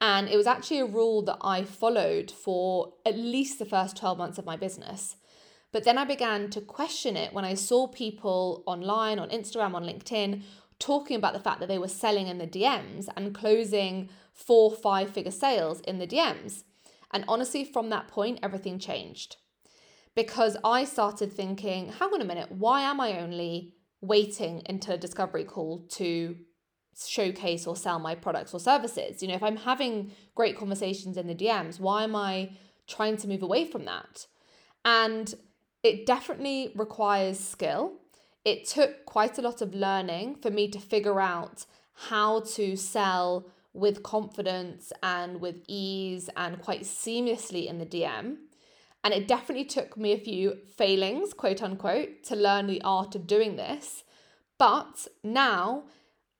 And 0.00 0.28
it 0.28 0.36
was 0.36 0.46
actually 0.46 0.78
a 0.78 0.86
rule 0.86 1.22
that 1.22 1.38
I 1.40 1.64
followed 1.64 2.30
for 2.30 2.94
at 3.04 3.16
least 3.16 3.58
the 3.58 3.64
first 3.64 3.96
12 3.96 4.16
months 4.16 4.38
of 4.38 4.46
my 4.46 4.56
business. 4.56 5.16
But 5.72 5.84
then 5.84 5.98
I 5.98 6.04
began 6.04 6.50
to 6.50 6.60
question 6.60 7.16
it 7.16 7.32
when 7.32 7.44
I 7.44 7.54
saw 7.54 7.88
people 7.88 8.62
online, 8.64 9.18
on 9.18 9.28
Instagram, 9.28 9.74
on 9.74 9.84
LinkedIn, 9.84 10.42
talking 10.78 11.16
about 11.16 11.34
the 11.34 11.40
fact 11.40 11.60
that 11.60 11.68
they 11.68 11.78
were 11.78 11.88
selling 11.88 12.28
in 12.28 12.38
the 12.38 12.46
DMs 12.46 13.08
and 13.16 13.34
closing 13.34 14.08
four, 14.32 14.70
five 14.70 15.10
figure 15.10 15.32
sales 15.32 15.80
in 15.80 15.98
the 15.98 16.06
DMs. 16.06 16.62
And 17.10 17.24
honestly, 17.26 17.64
from 17.64 17.90
that 17.90 18.08
point, 18.08 18.38
everything 18.42 18.78
changed 18.78 19.36
because 20.18 20.56
I 20.64 20.82
started 20.82 21.32
thinking, 21.32 21.92
hang 21.92 22.12
on 22.12 22.20
a 22.20 22.24
minute, 22.24 22.50
why 22.50 22.80
am 22.80 23.00
I 23.00 23.20
only 23.20 23.74
waiting 24.00 24.62
until 24.68 24.94
a 24.94 24.98
discovery 24.98 25.44
call 25.44 25.84
to 25.90 26.34
showcase 27.06 27.68
or 27.68 27.76
sell 27.76 28.00
my 28.00 28.16
products 28.16 28.52
or 28.52 28.58
services? 28.58 29.22
You 29.22 29.28
know, 29.28 29.36
if 29.36 29.44
I'm 29.44 29.58
having 29.58 30.10
great 30.34 30.58
conversations 30.58 31.16
in 31.16 31.28
the 31.28 31.36
DMs, 31.36 31.78
why 31.78 32.02
am 32.02 32.16
I 32.16 32.50
trying 32.88 33.16
to 33.18 33.28
move 33.28 33.44
away 33.44 33.64
from 33.64 33.84
that? 33.84 34.26
And 34.84 35.32
it 35.84 36.04
definitely 36.04 36.72
requires 36.74 37.38
skill. 37.38 37.92
It 38.44 38.66
took 38.66 39.06
quite 39.06 39.38
a 39.38 39.42
lot 39.42 39.62
of 39.62 39.72
learning 39.72 40.38
for 40.42 40.50
me 40.50 40.66
to 40.70 40.80
figure 40.80 41.20
out 41.20 41.64
how 42.08 42.40
to 42.56 42.74
sell 42.74 43.52
with 43.72 44.02
confidence 44.02 44.92
and 45.00 45.40
with 45.40 45.62
ease 45.68 46.28
and 46.36 46.60
quite 46.60 46.80
seamlessly 46.82 47.68
in 47.68 47.78
the 47.78 47.86
DM. 47.86 48.38
And 49.08 49.14
it 49.14 49.26
definitely 49.26 49.64
took 49.64 49.96
me 49.96 50.12
a 50.12 50.18
few 50.18 50.58
failings, 50.76 51.32
quote 51.32 51.62
unquote, 51.62 52.22
to 52.24 52.36
learn 52.36 52.66
the 52.66 52.82
art 52.82 53.14
of 53.14 53.26
doing 53.26 53.56
this. 53.56 54.04
But 54.58 55.08
now 55.24 55.84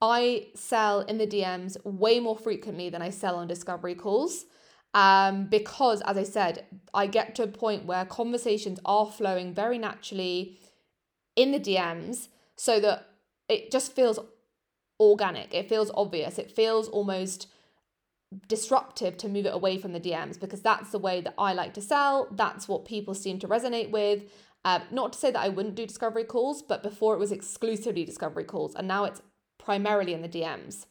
I 0.02 0.48
sell 0.54 1.00
in 1.00 1.16
the 1.16 1.26
DMs 1.26 1.82
way 1.82 2.20
more 2.20 2.36
frequently 2.36 2.90
than 2.90 3.00
I 3.00 3.08
sell 3.08 3.36
on 3.36 3.48
discovery 3.48 3.94
calls. 3.94 4.44
Um, 4.92 5.46
because, 5.46 6.02
as 6.02 6.18
I 6.18 6.24
said, 6.24 6.66
I 6.92 7.06
get 7.06 7.34
to 7.36 7.44
a 7.44 7.46
point 7.46 7.86
where 7.86 8.04
conversations 8.04 8.80
are 8.84 9.06
flowing 9.06 9.54
very 9.54 9.78
naturally 9.78 10.58
in 11.36 11.52
the 11.52 11.60
DMs 11.60 12.28
so 12.56 12.80
that 12.80 13.06
it 13.48 13.70
just 13.70 13.96
feels 13.96 14.18
organic. 15.00 15.54
It 15.54 15.70
feels 15.70 15.90
obvious. 15.94 16.38
It 16.38 16.52
feels 16.52 16.86
almost 16.88 17.46
disruptive 18.46 19.16
to 19.16 19.28
move 19.28 19.46
it 19.46 19.54
away 19.54 19.78
from 19.78 19.92
the 19.92 20.00
DMs 20.00 20.38
because 20.38 20.60
that's 20.60 20.90
the 20.90 20.98
way 20.98 21.20
that 21.20 21.34
I 21.38 21.52
like 21.52 21.74
to 21.74 21.80
sell. 21.80 22.28
That's 22.30 22.68
what 22.68 22.84
people 22.84 23.14
seem 23.14 23.38
to 23.40 23.48
resonate 23.48 23.90
with. 23.90 24.24
Um, 24.64 24.82
not 24.90 25.12
to 25.12 25.18
say 25.18 25.30
that 25.30 25.40
I 25.40 25.48
wouldn't 25.48 25.76
do 25.76 25.86
discovery 25.86 26.24
calls, 26.24 26.62
but 26.62 26.82
before 26.82 27.14
it 27.14 27.18
was 27.18 27.32
exclusively 27.32 28.04
discovery 28.04 28.44
calls, 28.44 28.74
and 28.74 28.88
now 28.88 29.04
it's 29.04 29.22
primarily 29.56 30.12
in 30.12 30.22
the 30.22 30.28
DMs. 30.28 30.86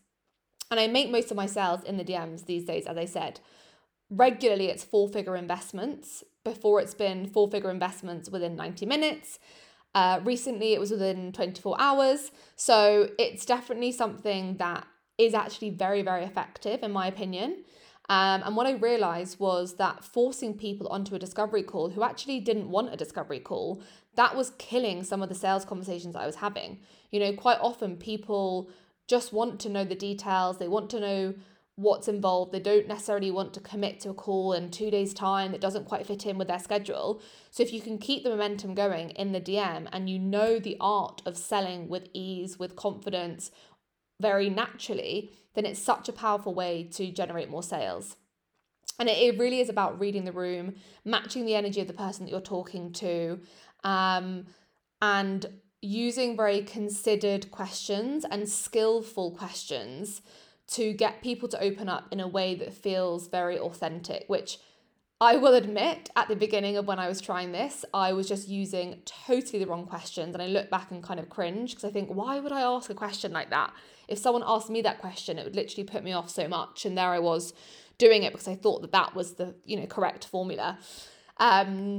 And 0.71 0.79
I 0.79 0.87
make 0.87 1.11
most 1.11 1.31
of 1.31 1.37
my 1.37 1.45
sales 1.45 1.83
in 1.83 1.97
the 1.97 2.03
DMs 2.03 2.45
these 2.45 2.65
days, 2.65 2.85
as 2.85 2.97
I 2.97 3.05
said. 3.05 3.39
Regularly, 4.09 4.67
it's 4.67 4.83
four 4.83 5.07
figure 5.07 5.35
investments. 5.35 6.23
Before, 6.43 6.79
it's 6.79 6.93
been 6.93 7.27
four 7.27 7.49
figure 7.49 7.69
investments 7.69 8.29
within 8.29 8.55
90 8.55 8.85
minutes. 8.85 9.39
Uh, 9.93 10.19
recently, 10.23 10.73
it 10.73 10.79
was 10.79 10.91
within 10.91 11.31
24 11.31 11.75
hours. 11.79 12.31
So 12.55 13.09
it's 13.17 13.45
definitely 13.45 13.91
something 13.91 14.57
that 14.57 14.85
is 15.17 15.33
actually 15.33 15.71
very, 15.71 16.01
very 16.01 16.23
effective, 16.23 16.83
in 16.83 16.91
my 16.91 17.07
opinion. 17.07 17.63
Um, 18.09 18.41
and 18.43 18.55
what 18.55 18.67
I 18.67 18.73
realized 18.73 19.39
was 19.39 19.75
that 19.75 20.03
forcing 20.03 20.57
people 20.57 20.87
onto 20.87 21.15
a 21.15 21.19
discovery 21.19 21.63
call 21.63 21.89
who 21.89 22.03
actually 22.03 22.39
didn't 22.39 22.69
want 22.69 22.93
a 22.93 22.97
discovery 22.97 23.39
call, 23.39 23.81
that 24.15 24.35
was 24.35 24.51
killing 24.57 25.03
some 25.03 25.21
of 25.21 25.29
the 25.29 25.35
sales 25.35 25.65
conversations 25.65 26.15
I 26.15 26.25
was 26.25 26.35
having. 26.35 26.79
You 27.11 27.19
know, 27.19 27.33
quite 27.33 27.59
often 27.59 27.97
people 27.97 28.69
just 29.07 29.33
want 29.33 29.59
to 29.61 29.69
know 29.69 29.83
the 29.83 29.95
details, 29.95 30.57
they 30.57 30.67
want 30.67 30.89
to 30.91 30.99
know 30.99 31.33
what's 31.77 32.07
involved. 32.07 32.51
They 32.51 32.59
don't 32.59 32.87
necessarily 32.87 33.29
want 33.29 33.53
to 33.53 33.59
commit 33.59 33.99
to 34.01 34.09
a 34.09 34.13
call 34.13 34.51
in 34.51 34.71
two 34.71 34.89
days' 34.89 35.13
time 35.13 35.51
that 35.51 35.61
doesn't 35.61 35.85
quite 35.85 36.07
fit 36.07 36.25
in 36.25 36.37
with 36.37 36.47
their 36.47 36.59
schedule. 36.59 37.21
So, 37.51 37.61
if 37.61 37.71
you 37.71 37.81
can 37.81 37.99
keep 37.99 38.23
the 38.23 38.31
momentum 38.31 38.73
going 38.73 39.11
in 39.11 39.31
the 39.31 39.39
DM 39.39 39.87
and 39.91 40.09
you 40.09 40.17
know 40.17 40.59
the 40.59 40.75
art 40.81 41.21
of 41.25 41.37
selling 41.37 41.87
with 41.87 42.09
ease, 42.13 42.57
with 42.57 42.75
confidence, 42.75 43.51
very 44.19 44.49
naturally, 44.49 45.31
then 45.53 45.65
it's 45.65 45.81
such 45.81 46.09
a 46.09 46.13
powerful 46.13 46.53
way 46.53 46.83
to 46.93 47.11
generate 47.11 47.49
more 47.49 47.63
sales. 47.63 48.15
And 48.99 49.09
it, 49.09 49.17
it 49.17 49.39
really 49.39 49.59
is 49.59 49.69
about 49.69 49.99
reading 49.99 50.25
the 50.25 50.31
room, 50.31 50.75
matching 51.05 51.45
the 51.45 51.55
energy 51.55 51.81
of 51.81 51.87
the 51.87 51.93
person 51.93 52.25
that 52.25 52.31
you're 52.31 52.41
talking 52.41 52.91
to, 52.93 53.39
um, 53.83 54.47
and 55.01 55.45
using 55.81 56.35
very 56.35 56.61
considered 56.61 57.51
questions 57.51 58.25
and 58.29 58.49
skillful 58.49 59.31
questions 59.31 60.21
to 60.67 60.93
get 60.93 61.21
people 61.21 61.47
to 61.47 61.61
open 61.61 61.87
up 61.87 62.07
in 62.11 62.19
a 62.19 62.27
way 62.27 62.55
that 62.55 62.73
feels 62.73 63.27
very 63.27 63.57
authentic, 63.57 64.25
which 64.27 64.59
I 65.19 65.37
will 65.37 65.55
admit 65.55 66.09
at 66.15 66.27
the 66.27 66.35
beginning 66.35 66.77
of 66.77 66.85
when 66.85 66.99
I 66.99 67.07
was 67.07 67.21
trying 67.21 67.51
this, 67.51 67.85
I 67.93 68.13
was 68.13 68.27
just 68.27 68.47
using 68.47 69.01
totally 69.05 69.59
the 69.59 69.67
wrong 69.67 69.85
questions. 69.87 70.35
And 70.35 70.43
I 70.43 70.47
look 70.47 70.69
back 70.69 70.91
and 70.91 71.01
kind 71.01 71.19
of 71.19 71.29
cringe 71.29 71.71
because 71.71 71.85
I 71.85 71.91
think, 71.91 72.09
why 72.09 72.39
would 72.39 72.51
I 72.51 72.61
ask 72.61 72.89
a 72.89 72.93
question 72.95 73.31
like 73.31 73.49
that? 73.49 73.73
If 74.07 74.17
someone 74.19 74.43
asked 74.45 74.69
me 74.69 74.81
that 74.81 74.99
question, 74.99 75.37
it 75.37 75.43
would 75.43 75.55
literally 75.55 75.83
put 75.83 76.03
me 76.03 76.13
off 76.13 76.29
so 76.29 76.47
much. 76.47 76.85
And 76.85 76.97
there 76.97 77.09
I 77.09 77.19
was 77.19 77.53
doing 77.97 78.23
it 78.23 78.31
because 78.31 78.47
I 78.47 78.55
thought 78.55 78.81
that 78.81 78.91
that 78.91 79.15
was 79.15 79.33
the, 79.33 79.55
you 79.65 79.77
know, 79.77 79.85
correct 79.85 80.25
formula. 80.25 80.79
Um, 81.37 81.97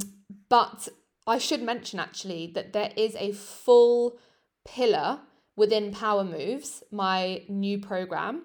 but 0.48 0.88
I 1.26 1.38
should 1.38 1.62
mention 1.62 1.98
actually 1.98 2.50
that 2.54 2.72
there 2.72 2.92
is 2.96 3.14
a 3.16 3.32
full 3.32 4.18
pillar 4.64 5.20
within 5.56 5.92
Power 5.92 6.24
Moves, 6.24 6.82
my 6.90 7.42
new 7.48 7.78
program 7.78 8.44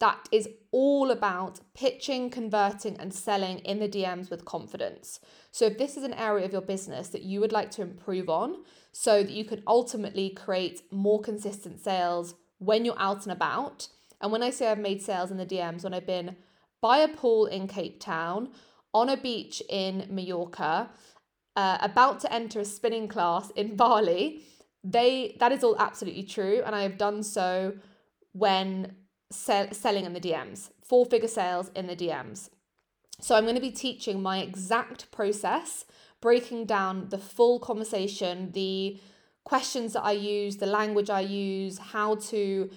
that 0.00 0.28
is 0.32 0.48
all 0.70 1.10
about 1.10 1.60
pitching, 1.74 2.28
converting, 2.28 2.96
and 2.98 3.14
selling 3.14 3.58
in 3.60 3.78
the 3.78 3.88
DMs 3.88 4.28
with 4.28 4.44
confidence. 4.44 5.20
So, 5.50 5.66
if 5.66 5.78
this 5.78 5.96
is 5.96 6.02
an 6.02 6.14
area 6.14 6.44
of 6.44 6.52
your 6.52 6.60
business 6.60 7.08
that 7.08 7.22
you 7.22 7.40
would 7.40 7.52
like 7.52 7.70
to 7.72 7.82
improve 7.82 8.28
on 8.28 8.64
so 8.92 9.22
that 9.22 9.32
you 9.32 9.44
can 9.44 9.62
ultimately 9.66 10.30
create 10.30 10.82
more 10.90 11.20
consistent 11.20 11.80
sales 11.80 12.34
when 12.58 12.84
you're 12.84 12.98
out 12.98 13.22
and 13.24 13.32
about, 13.32 13.88
and 14.20 14.32
when 14.32 14.42
I 14.42 14.50
say 14.50 14.68
I've 14.68 14.78
made 14.78 15.02
sales 15.02 15.30
in 15.30 15.36
the 15.36 15.46
DMs, 15.46 15.84
when 15.84 15.94
I've 15.94 16.06
been 16.06 16.36
by 16.80 16.98
a 16.98 17.08
pool 17.08 17.46
in 17.46 17.68
Cape 17.68 18.00
Town, 18.00 18.50
on 18.92 19.08
a 19.08 19.16
beach 19.16 19.62
in 19.68 20.06
Mallorca, 20.10 20.90
uh, 21.56 21.78
about 21.80 22.20
to 22.20 22.32
enter 22.32 22.60
a 22.60 22.64
spinning 22.64 23.08
class 23.08 23.50
in 23.50 23.76
Bali, 23.82 24.42
they 24.82 25.36
that 25.40 25.52
is 25.52 25.64
all 25.64 25.76
absolutely 25.78 26.24
true, 26.24 26.62
and 26.64 26.74
I 26.74 26.82
have 26.82 26.98
done 26.98 27.22
so 27.22 27.74
when 28.32 28.96
sell, 29.30 29.72
selling 29.72 30.04
in 30.04 30.12
the 30.12 30.20
DMs, 30.20 30.70
four 30.84 31.06
figure 31.06 31.28
sales 31.28 31.70
in 31.74 31.86
the 31.86 31.96
DMs. 31.96 32.50
So 33.20 33.34
I'm 33.34 33.44
going 33.44 33.54
to 33.54 33.60
be 33.60 33.70
teaching 33.70 34.22
my 34.22 34.38
exact 34.38 35.10
process, 35.10 35.84
breaking 36.20 36.66
down 36.66 37.08
the 37.10 37.18
full 37.18 37.58
conversation, 37.60 38.50
the 38.52 39.00
questions 39.44 39.92
that 39.92 40.02
I 40.02 40.12
use, 40.12 40.56
the 40.56 40.66
language 40.66 41.10
I 41.10 41.20
use, 41.20 41.78
how 41.78 42.16
to 42.16 42.70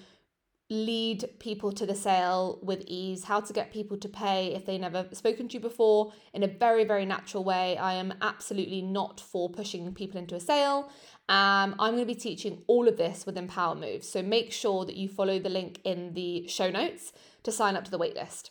lead 0.70 1.24
people 1.38 1.72
to 1.72 1.86
the 1.86 1.94
sale 1.94 2.58
with 2.62 2.82
ease, 2.86 3.24
how 3.24 3.40
to 3.40 3.52
get 3.54 3.72
people 3.72 3.96
to 3.96 4.08
pay 4.08 4.54
if 4.54 4.66
they 4.66 4.76
never 4.76 5.06
spoken 5.12 5.48
to 5.48 5.54
you 5.54 5.60
before 5.60 6.12
in 6.34 6.42
a 6.42 6.46
very, 6.46 6.84
very 6.84 7.06
natural 7.06 7.42
way. 7.42 7.78
I 7.78 7.94
am 7.94 8.12
absolutely 8.20 8.82
not 8.82 9.18
for 9.18 9.48
pushing 9.48 9.92
people 9.94 10.18
into 10.18 10.34
a 10.34 10.40
sale. 10.40 10.90
Um, 11.30 11.74
I'm 11.78 11.94
going 11.94 12.00
to 12.00 12.06
be 12.06 12.14
teaching 12.14 12.62
all 12.66 12.86
of 12.86 12.98
this 12.98 13.24
within 13.24 13.48
Power 13.48 13.74
Moves. 13.74 14.08
So 14.08 14.22
make 14.22 14.52
sure 14.52 14.84
that 14.84 14.96
you 14.96 15.08
follow 15.08 15.38
the 15.38 15.48
link 15.48 15.80
in 15.84 16.12
the 16.12 16.46
show 16.48 16.70
notes 16.70 17.14
to 17.44 17.52
sign 17.52 17.74
up 17.74 17.84
to 17.84 17.90
the 17.90 17.98
waitlist. 17.98 18.50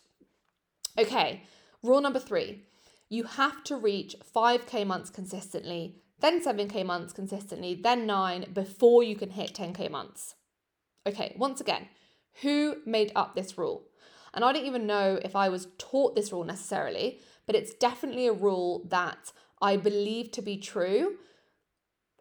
Okay, 0.98 1.44
rule 1.84 2.00
number 2.00 2.18
three 2.18 2.64
you 3.10 3.24
have 3.24 3.64
to 3.64 3.76
reach 3.76 4.16
5K 4.36 4.86
months 4.86 5.08
consistently, 5.08 5.96
then 6.20 6.42
7K 6.44 6.84
months 6.84 7.12
consistently, 7.12 7.74
then 7.74 8.06
nine 8.06 8.46
before 8.52 9.02
you 9.02 9.16
can 9.16 9.30
hit 9.30 9.54
10K 9.54 9.90
months. 9.90 10.34
Okay, 11.06 11.34
once 11.38 11.60
again, 11.60 11.88
who 12.42 12.76
made 12.84 13.12
up 13.14 13.34
this 13.34 13.56
rule? 13.56 13.84
And 14.34 14.44
I 14.44 14.52
don't 14.52 14.66
even 14.66 14.86
know 14.86 15.18
if 15.24 15.34
I 15.34 15.48
was 15.48 15.68
taught 15.78 16.14
this 16.14 16.32
rule 16.32 16.44
necessarily, 16.44 17.20
but 17.46 17.56
it's 17.56 17.74
definitely 17.74 18.26
a 18.26 18.32
rule 18.32 18.84
that 18.88 19.32
I 19.60 19.76
believe 19.76 20.30
to 20.32 20.42
be 20.42 20.58
true. 20.58 21.16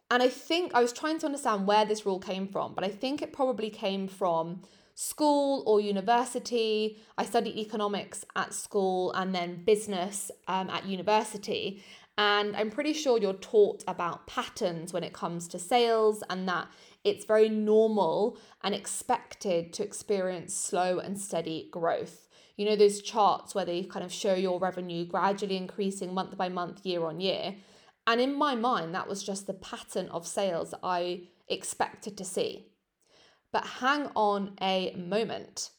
And 0.09 0.23
I 0.23 0.29
think 0.29 0.71
I 0.73 0.81
was 0.81 0.93
trying 0.93 1.19
to 1.19 1.25
understand 1.25 1.67
where 1.67 1.85
this 1.85 2.05
rule 2.05 2.19
came 2.19 2.47
from, 2.47 2.73
but 2.73 2.83
I 2.83 2.89
think 2.89 3.21
it 3.21 3.33
probably 3.33 3.69
came 3.69 4.07
from 4.07 4.61
school 4.95 5.63
or 5.67 5.81
university. 5.81 6.97
I 7.17 7.25
studied 7.25 7.57
economics 7.57 8.25
at 8.35 8.53
school 8.53 9.11
and 9.11 9.35
then 9.35 9.63
business 9.63 10.31
um, 10.47 10.69
at 10.69 10.85
university. 10.85 11.83
And 12.17 12.55
I'm 12.55 12.71
pretty 12.71 12.93
sure 12.93 13.19
you're 13.19 13.33
taught 13.33 13.83
about 13.87 14.25
patterns 14.25 14.91
when 14.91 15.03
it 15.03 15.13
comes 15.13 15.47
to 15.49 15.59
sales 15.59 16.23
and 16.29 16.47
that 16.47 16.67
it's 17.03 17.25
very 17.25 17.47
normal 17.47 18.37
and 18.63 18.73
expected 18.73 19.71
to 19.73 19.83
experience 19.83 20.55
slow 20.55 20.97
and 20.97 21.19
steady 21.19 21.69
growth. 21.71 22.27
You 22.55 22.65
know, 22.65 22.75
those 22.75 23.03
charts 23.03 23.53
where 23.53 23.65
they 23.65 23.83
kind 23.83 24.03
of 24.03 24.11
show 24.11 24.33
your 24.33 24.59
revenue 24.59 25.05
gradually 25.05 25.57
increasing 25.57 26.13
month 26.13 26.35
by 26.37 26.49
month, 26.49 26.85
year 26.85 27.05
on 27.05 27.19
year. 27.19 27.55
And 28.07 28.19
in 28.19 28.35
my 28.35 28.55
mind, 28.55 28.95
that 28.95 29.07
was 29.07 29.21
just 29.21 29.45
the 29.45 29.53
pattern 29.53 30.07
of 30.07 30.25
sales 30.25 30.73
I 30.81 31.27
expected 31.47 32.17
to 32.17 32.25
see. 32.25 32.71
But 33.51 33.65
hang 33.65 34.09
on 34.15 34.53
a 34.59 34.95
moment. 34.95 35.69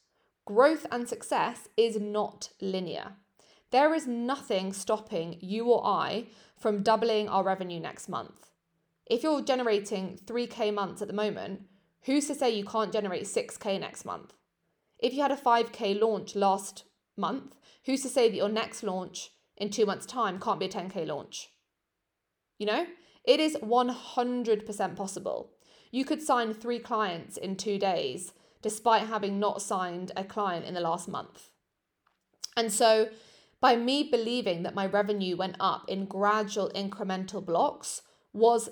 Growth 0.45 0.85
and 0.89 1.07
success 1.07 1.67
is 1.75 1.99
not 1.99 2.49
linear. 2.61 3.13
There 3.71 3.93
is 3.93 4.07
nothing 4.07 4.73
stopping 4.73 5.37
you 5.41 5.65
or 5.65 5.85
I 5.85 6.27
from 6.57 6.83
doubling 6.83 7.29
our 7.29 7.43
revenue 7.43 7.79
next 7.79 8.09
month. 8.09 8.49
If 9.05 9.23
you're 9.23 9.41
generating 9.41 10.19
3K 10.25 10.73
months 10.73 11.01
at 11.01 11.07
the 11.07 11.13
moment, 11.13 11.61
who's 12.03 12.27
to 12.27 12.35
say 12.35 12.49
you 12.49 12.65
can't 12.65 12.93
generate 12.93 13.23
6K 13.23 13.79
next 13.79 14.05
month? 14.05 14.33
If 14.97 15.13
you 15.13 15.21
had 15.21 15.31
a 15.31 15.37
5K 15.37 15.99
launch 15.99 16.35
last 16.35 16.83
month, 17.15 17.55
who's 17.85 18.01
to 18.01 18.09
say 18.09 18.29
that 18.29 18.35
your 18.35 18.49
next 18.49 18.83
launch 18.83 19.31
in 19.55 19.69
two 19.69 19.85
months' 19.85 20.05
time 20.05 20.39
can't 20.39 20.59
be 20.59 20.65
a 20.65 20.69
10K 20.69 21.07
launch? 21.07 21.49
You 22.57 22.65
know, 22.65 22.85
it 23.23 23.39
is 23.39 23.55
100% 23.57 24.95
possible. 24.95 25.51
You 25.91 26.05
could 26.05 26.21
sign 26.21 26.53
three 26.53 26.79
clients 26.79 27.37
in 27.37 27.55
two 27.55 27.77
days 27.77 28.33
despite 28.61 29.07
having 29.07 29.39
not 29.39 29.61
signed 29.61 30.11
a 30.17 30.23
client 30.23 30.65
in 30.65 30.73
the 30.73 30.81
last 30.81 31.07
month. 31.07 31.49
And 32.57 32.73
so, 32.73 33.07
by 33.61 33.75
me 33.75 34.03
believing 34.03 34.63
that 34.63 34.75
my 34.75 34.85
revenue 34.85 35.35
went 35.35 35.55
up 35.59 35.83
in 35.87 36.05
gradual 36.05 36.71
incremental 36.75 37.45
blocks 37.45 38.01
was 38.33 38.69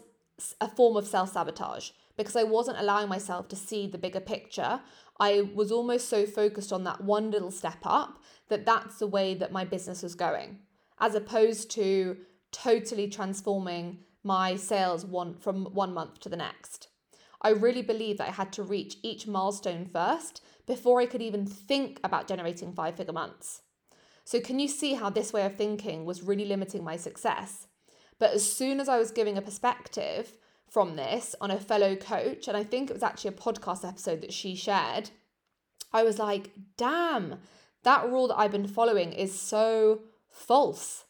a 0.62 0.68
form 0.68 0.96
of 0.96 1.08
self 1.08 1.34
sabotage 1.34 1.92
because 2.16 2.36
I 2.36 2.44
wasn't 2.44 2.80
allowing 2.80 3.10
myself 3.10 3.48
to 3.50 3.56
see 3.56 3.88
the 3.88 3.98
bigger 3.98 4.20
picture. 4.20 4.82
I 5.20 5.50
was 5.54 5.72
almost 5.72 6.10
so 6.10 6.26
focused 6.26 6.72
on 6.72 6.84
that 6.84 7.04
one 7.04 7.32
little 7.32 7.52
step 7.52 7.80
up 7.84 8.20
that 8.50 8.66
that's 8.66 9.00
the 9.00 9.08
way 9.08 9.34
that 9.36 9.52
my 9.52 9.66
business 9.66 10.04
was 10.04 10.16
going, 10.16 10.60
as 11.00 11.16
opposed 11.16 11.70
to 11.72 12.18
totally 12.52 13.08
transforming 13.08 14.00
my 14.24 14.56
sales 14.56 15.06
one 15.06 15.36
from 15.36 15.66
one 15.74 15.94
month 15.94 16.20
to 16.22 16.30
the 16.30 16.38
next. 16.38 16.88
I 17.42 17.50
really 17.50 17.84
believe 17.84 18.18
that 18.18 18.30
I 18.30 18.32
had 18.32 18.52
to 18.54 18.64
reach 18.64 18.98
each 19.04 19.28
milestone 19.28 19.86
first 19.86 20.44
before 20.66 21.00
I 21.00 21.06
could 21.06 21.22
even 21.22 21.46
think 21.46 22.00
about 22.04 22.28
generating 22.28 22.74
five 22.74 22.96
figure 22.96 23.14
months. 23.14 23.62
So, 24.28 24.42
can 24.42 24.60
you 24.60 24.68
see 24.68 24.96
how 24.96 25.10
this 25.10 25.32
way 25.32 25.46
of 25.46 25.56
thinking 25.56 26.04
was 26.04 26.22
really 26.22 26.44
limiting 26.44 26.84
my 26.84 26.98
success? 26.98 27.66
But 28.20 28.32
as 28.32 28.44
soon 28.52 28.82
as 28.82 28.90
I 28.90 28.98
was 29.00 29.12
giving 29.12 29.38
a 29.38 29.42
perspective 29.42 30.38
from 30.70 30.98
this 30.98 31.34
on 31.40 31.50
a 31.50 31.58
fellow 31.58 31.96
coach, 31.96 32.50
and 32.50 32.58
I 32.58 32.66
think 32.66 32.90
it 32.90 32.94
was 32.94 33.04
actually 33.04 33.30
a 33.30 33.40
podcast 33.40 33.88
episode 33.88 34.20
that 34.20 34.34
she 34.34 34.54
shared, 34.54 35.12
I 35.94 36.04
was 36.04 36.20
like, 36.20 36.52
damn, 36.76 37.36
that 37.84 38.10
rule 38.10 38.28
that 38.28 38.38
I've 38.38 38.52
been 38.52 38.68
following 38.68 39.14
is 39.14 39.40
so 39.40 40.02
false. 40.30 41.06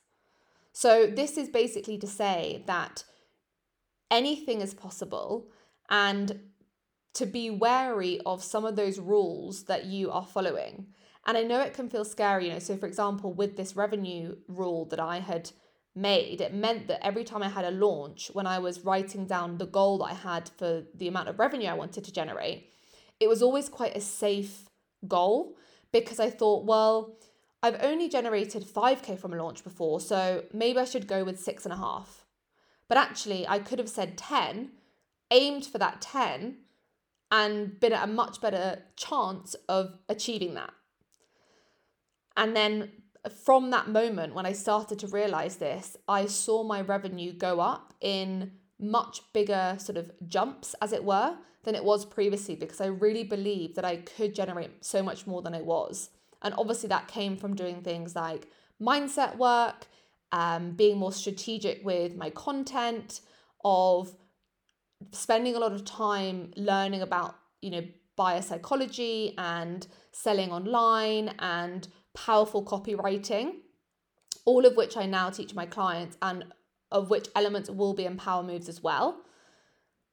So, 0.71 1.07
this 1.07 1.39
is 1.39 1.49
basically 1.49 1.97
to 1.97 2.05
say 2.05 2.61
that 2.67 3.03
anything 4.11 4.61
is 4.61 4.75
possible 4.75 5.47
and 5.89 6.39
to 7.15 7.25
be 7.25 7.49
wary 7.49 8.19
of 8.27 8.43
some 8.43 8.63
of 8.63 8.75
those 8.75 8.99
rules 8.99 9.63
that 9.63 9.85
you 9.85 10.11
are 10.11 10.23
following. 10.23 10.93
And 11.27 11.37
I 11.37 11.43
know 11.43 11.59
it 11.59 11.73
can 11.73 11.89
feel 11.89 12.05
scary, 12.05 12.47
you 12.47 12.53
know. 12.53 12.59
So, 12.59 12.77
for 12.77 12.87
example, 12.87 13.33
with 13.33 13.57
this 13.57 13.75
revenue 13.75 14.37
rule 14.47 14.85
that 14.85 14.99
I 14.99 15.19
had 15.19 15.51
made, 15.93 16.39
it 16.39 16.53
meant 16.53 16.87
that 16.87 17.05
every 17.05 17.25
time 17.25 17.43
I 17.43 17.49
had 17.49 17.65
a 17.65 17.71
launch, 17.71 18.31
when 18.33 18.47
I 18.47 18.59
was 18.59 18.85
writing 18.85 19.25
down 19.25 19.57
the 19.57 19.65
goal 19.65 19.97
that 19.97 20.05
I 20.05 20.13
had 20.13 20.49
for 20.57 20.83
the 20.95 21.09
amount 21.09 21.27
of 21.27 21.37
revenue 21.37 21.67
I 21.67 21.73
wanted 21.73 22.05
to 22.05 22.13
generate, 22.13 22.69
it 23.19 23.27
was 23.27 23.41
always 23.41 23.67
quite 23.67 23.97
a 23.97 24.01
safe 24.01 24.69
goal 25.05 25.57
because 25.91 26.19
I 26.19 26.29
thought, 26.29 26.65
well, 26.65 27.17
I've 27.61 27.83
only 27.83 28.07
generated 28.07 28.63
5K 28.63 29.19
from 29.19 29.33
a 29.33 29.43
launch 29.43 29.63
before, 29.63 29.99
so 29.99 30.45
maybe 30.53 30.79
I 30.79 30.85
should 30.85 31.07
go 31.07 31.23
with 31.25 31.39
six 31.39 31.65
and 31.65 31.73
a 31.73 31.77
half. 31.77 32.25
But 32.87 32.97
actually, 32.97 33.45
I 33.47 33.59
could 33.59 33.79
have 33.79 33.89
said 33.89 34.17
10, 34.17 34.71
aimed 35.31 35.65
for 35.65 35.77
that 35.79 35.99
10, 35.99 36.59
and 37.31 37.79
been 37.79 37.91
at 37.91 38.07
a 38.07 38.11
much 38.11 38.39
better 38.39 38.83
chance 38.95 39.55
of 39.67 39.97
achieving 40.07 40.53
that. 40.53 40.71
And 42.37 42.55
then 42.55 42.91
from 43.43 43.71
that 43.71 43.89
moment, 43.89 44.33
when 44.35 44.45
I 44.45 44.53
started 44.53 44.99
to 44.99 45.07
realize 45.07 45.57
this, 45.57 45.97
I 46.07 46.27
saw 46.27 46.63
my 46.63 46.81
revenue 46.81 47.33
go 47.33 47.59
up 47.59 47.93
in 47.99 48.51
much 48.79 49.21
bigger 49.33 49.75
sort 49.79 49.97
of 49.97 50.11
jumps, 50.27 50.75
as 50.81 50.93
it 50.93 51.03
were, 51.03 51.35
than 51.63 51.75
it 51.75 51.83
was 51.83 52.05
previously 52.05 52.55
because 52.55 52.79
I 52.79 52.85
really 52.85 53.23
believed 53.23 53.75
that 53.75 53.83
I 53.83 53.97
could 53.97 54.33
generate 54.33 54.85
so 54.85 55.03
much 55.03 55.27
more 55.27 55.41
than 55.41 55.55
I 55.55 55.61
was. 55.61 56.11
And 56.43 56.53
obviously, 56.57 56.87
that 56.89 57.07
came 57.07 57.35
from 57.35 57.55
doing 57.55 57.81
things 57.81 58.15
like 58.15 58.47
mindset 58.79 59.35
work, 59.37 59.87
um, 60.31 60.71
being 60.71 60.97
more 60.97 61.11
strategic 61.11 61.83
with 61.83 62.15
my 62.15 62.29
content, 62.29 63.21
of 63.65 64.15
spending 65.11 65.55
a 65.55 65.59
lot 65.59 65.73
of 65.73 65.83
time 65.83 66.51
learning 66.55 67.01
about, 67.01 67.35
you 67.61 67.71
know, 67.71 67.83
buyer 68.15 68.41
psychology 68.41 69.33
and 69.37 69.87
selling 70.11 70.51
online 70.51 71.33
and 71.39 71.87
powerful 72.25 72.65
copywriting, 72.65 73.51
all 74.45 74.65
of 74.65 74.75
which 74.75 74.97
I 74.97 75.05
now 75.05 75.29
teach 75.29 75.53
my 75.53 75.65
clients 75.65 76.17
and 76.21 76.45
of 76.91 77.09
which 77.09 77.27
elements 77.35 77.69
will 77.69 77.93
be 77.93 78.05
in 78.05 78.17
Power 78.17 78.43
Moves 78.43 78.67
as 78.67 78.81
well. 78.81 79.21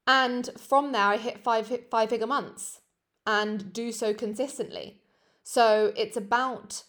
And 0.07 0.51
from 0.59 0.93
there, 0.93 1.03
I 1.03 1.17
hit 1.17 1.43
five 1.43 1.73
five 1.91 2.11
figure 2.11 2.27
months 2.27 2.81
and 3.27 3.73
do 3.73 3.91
so 3.91 4.13
consistently. 4.13 5.01
So 5.43 5.93
it's 5.97 6.17
about 6.17 6.85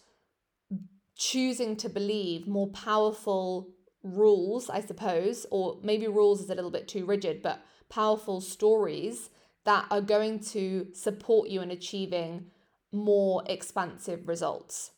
choosing 1.16 1.76
to 1.76 1.88
believe 1.88 2.46
more 2.46 2.68
powerful 2.68 3.70
rules, 4.02 4.68
I 4.68 4.80
suppose, 4.80 5.46
or 5.50 5.78
maybe 5.82 6.06
rules 6.08 6.42
is 6.42 6.50
a 6.50 6.54
little 6.54 6.70
bit 6.70 6.88
too 6.88 7.06
rigid, 7.06 7.42
but 7.42 7.62
powerful 7.88 8.42
stories 8.42 9.30
that 9.64 9.86
are 9.90 10.02
going 10.02 10.40
to 10.40 10.88
support 10.92 11.48
you 11.48 11.62
in 11.62 11.70
achieving 11.70 12.50
more 12.92 13.42
expansive 13.46 14.28
results. 14.28 14.90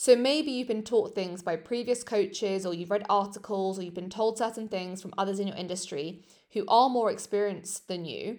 So 0.00 0.14
maybe 0.14 0.52
you've 0.52 0.68
been 0.68 0.84
taught 0.84 1.16
things 1.16 1.42
by 1.42 1.56
previous 1.56 2.04
coaches, 2.04 2.64
or 2.64 2.72
you've 2.72 2.92
read 2.92 3.04
articles, 3.10 3.80
or 3.80 3.82
you've 3.82 3.94
been 3.94 4.08
told 4.08 4.38
certain 4.38 4.68
things 4.68 5.02
from 5.02 5.12
others 5.18 5.40
in 5.40 5.48
your 5.48 5.56
industry 5.56 6.22
who 6.52 6.64
are 6.68 6.88
more 6.88 7.10
experienced 7.10 7.88
than 7.88 8.04
you. 8.04 8.38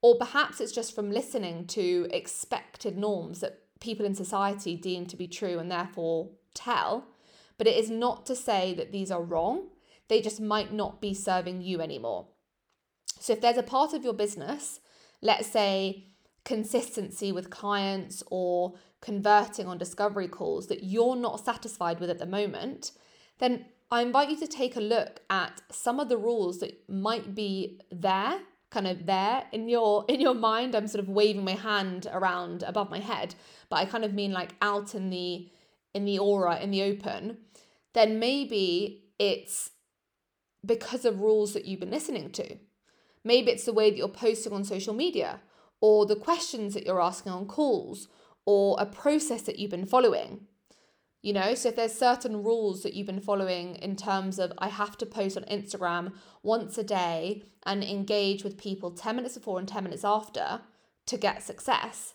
Or 0.00 0.16
perhaps 0.16 0.60
it's 0.60 0.70
just 0.70 0.94
from 0.94 1.10
listening 1.10 1.66
to 1.68 2.06
expected 2.12 2.96
norms 2.96 3.40
that 3.40 3.58
people 3.80 4.06
in 4.06 4.14
society 4.14 4.76
deem 4.76 5.06
to 5.06 5.16
be 5.16 5.26
true 5.26 5.58
and 5.58 5.68
therefore 5.68 6.30
tell. 6.54 7.08
But 7.58 7.66
it 7.66 7.76
is 7.76 7.90
not 7.90 8.24
to 8.26 8.36
say 8.36 8.72
that 8.74 8.92
these 8.92 9.10
are 9.10 9.24
wrong, 9.24 9.70
they 10.06 10.20
just 10.20 10.40
might 10.40 10.72
not 10.72 11.00
be 11.00 11.14
serving 11.14 11.62
you 11.62 11.80
anymore. 11.80 12.28
So 13.18 13.32
if 13.32 13.40
there's 13.40 13.56
a 13.56 13.64
part 13.64 13.92
of 13.92 14.04
your 14.04 14.14
business, 14.14 14.78
let's 15.20 15.48
say 15.48 16.06
consistency 16.44 17.32
with 17.32 17.50
clients 17.50 18.22
or 18.30 18.74
converting 19.02 19.66
on 19.66 19.76
discovery 19.76 20.28
calls 20.28 20.68
that 20.68 20.84
you're 20.84 21.16
not 21.16 21.44
satisfied 21.44 22.00
with 22.00 22.08
at 22.08 22.18
the 22.18 22.26
moment, 22.26 22.92
then 23.38 23.66
I 23.90 24.00
invite 24.00 24.30
you 24.30 24.38
to 24.38 24.46
take 24.46 24.76
a 24.76 24.80
look 24.80 25.20
at 25.28 25.60
some 25.70 26.00
of 26.00 26.08
the 26.08 26.16
rules 26.16 26.60
that 26.60 26.88
might 26.88 27.34
be 27.34 27.80
there, 27.90 28.40
kind 28.70 28.86
of 28.86 29.04
there 29.04 29.44
in 29.52 29.68
your 29.68 30.06
in 30.08 30.18
your 30.18 30.34
mind. 30.34 30.74
I'm 30.74 30.88
sort 30.88 31.04
of 31.04 31.10
waving 31.10 31.44
my 31.44 31.56
hand 31.56 32.06
around 32.10 32.62
above 32.62 32.88
my 32.88 33.00
head, 33.00 33.34
but 33.68 33.76
I 33.76 33.84
kind 33.84 34.04
of 34.04 34.14
mean 34.14 34.32
like 34.32 34.54
out 34.62 34.94
in 34.94 35.10
the 35.10 35.50
in 35.92 36.06
the 36.06 36.18
aura, 36.18 36.58
in 36.58 36.70
the 36.70 36.82
open. 36.84 37.36
Then 37.92 38.18
maybe 38.18 39.04
it's 39.18 39.72
because 40.64 41.04
of 41.04 41.20
rules 41.20 41.52
that 41.52 41.66
you've 41.66 41.80
been 41.80 41.90
listening 41.90 42.30
to. 42.30 42.56
Maybe 43.24 43.50
it's 43.50 43.64
the 43.64 43.74
way 43.74 43.90
that 43.90 43.96
you're 43.96 44.08
posting 44.08 44.52
on 44.52 44.64
social 44.64 44.94
media, 44.94 45.40
or 45.80 46.06
the 46.06 46.16
questions 46.16 46.72
that 46.72 46.86
you're 46.86 47.02
asking 47.02 47.32
on 47.32 47.46
calls, 47.46 48.08
or 48.46 48.76
a 48.78 48.86
process 48.86 49.42
that 49.42 49.58
you've 49.58 49.70
been 49.70 49.86
following. 49.86 50.46
You 51.22 51.32
know, 51.32 51.54
so 51.54 51.68
if 51.68 51.76
there's 51.76 51.94
certain 51.94 52.42
rules 52.42 52.82
that 52.82 52.94
you've 52.94 53.06
been 53.06 53.20
following 53.20 53.76
in 53.76 53.94
terms 53.94 54.40
of 54.40 54.52
I 54.58 54.68
have 54.68 54.98
to 54.98 55.06
post 55.06 55.36
on 55.36 55.44
Instagram 55.44 56.14
once 56.42 56.76
a 56.78 56.82
day 56.82 57.44
and 57.64 57.84
engage 57.84 58.42
with 58.42 58.58
people 58.58 58.90
10 58.90 59.14
minutes 59.14 59.36
before 59.36 59.60
and 59.60 59.68
10 59.68 59.84
minutes 59.84 60.04
after 60.04 60.62
to 61.06 61.16
get 61.16 61.42
success, 61.42 62.14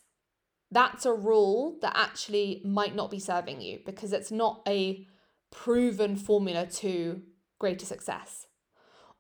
that's 0.70 1.06
a 1.06 1.14
rule 1.14 1.78
that 1.82 1.94
actually 1.96 2.62
might 2.66 2.96
not 2.96 3.10
be 3.10 3.20
serving 3.20 3.62
you 3.62 3.80
because 3.86 4.12
it's 4.12 4.32
not 4.32 4.62
a 4.68 5.08
proven 5.52 6.18
formula 6.18 6.66
to 6.66 7.22
greater 7.60 7.86
success. 7.86 8.48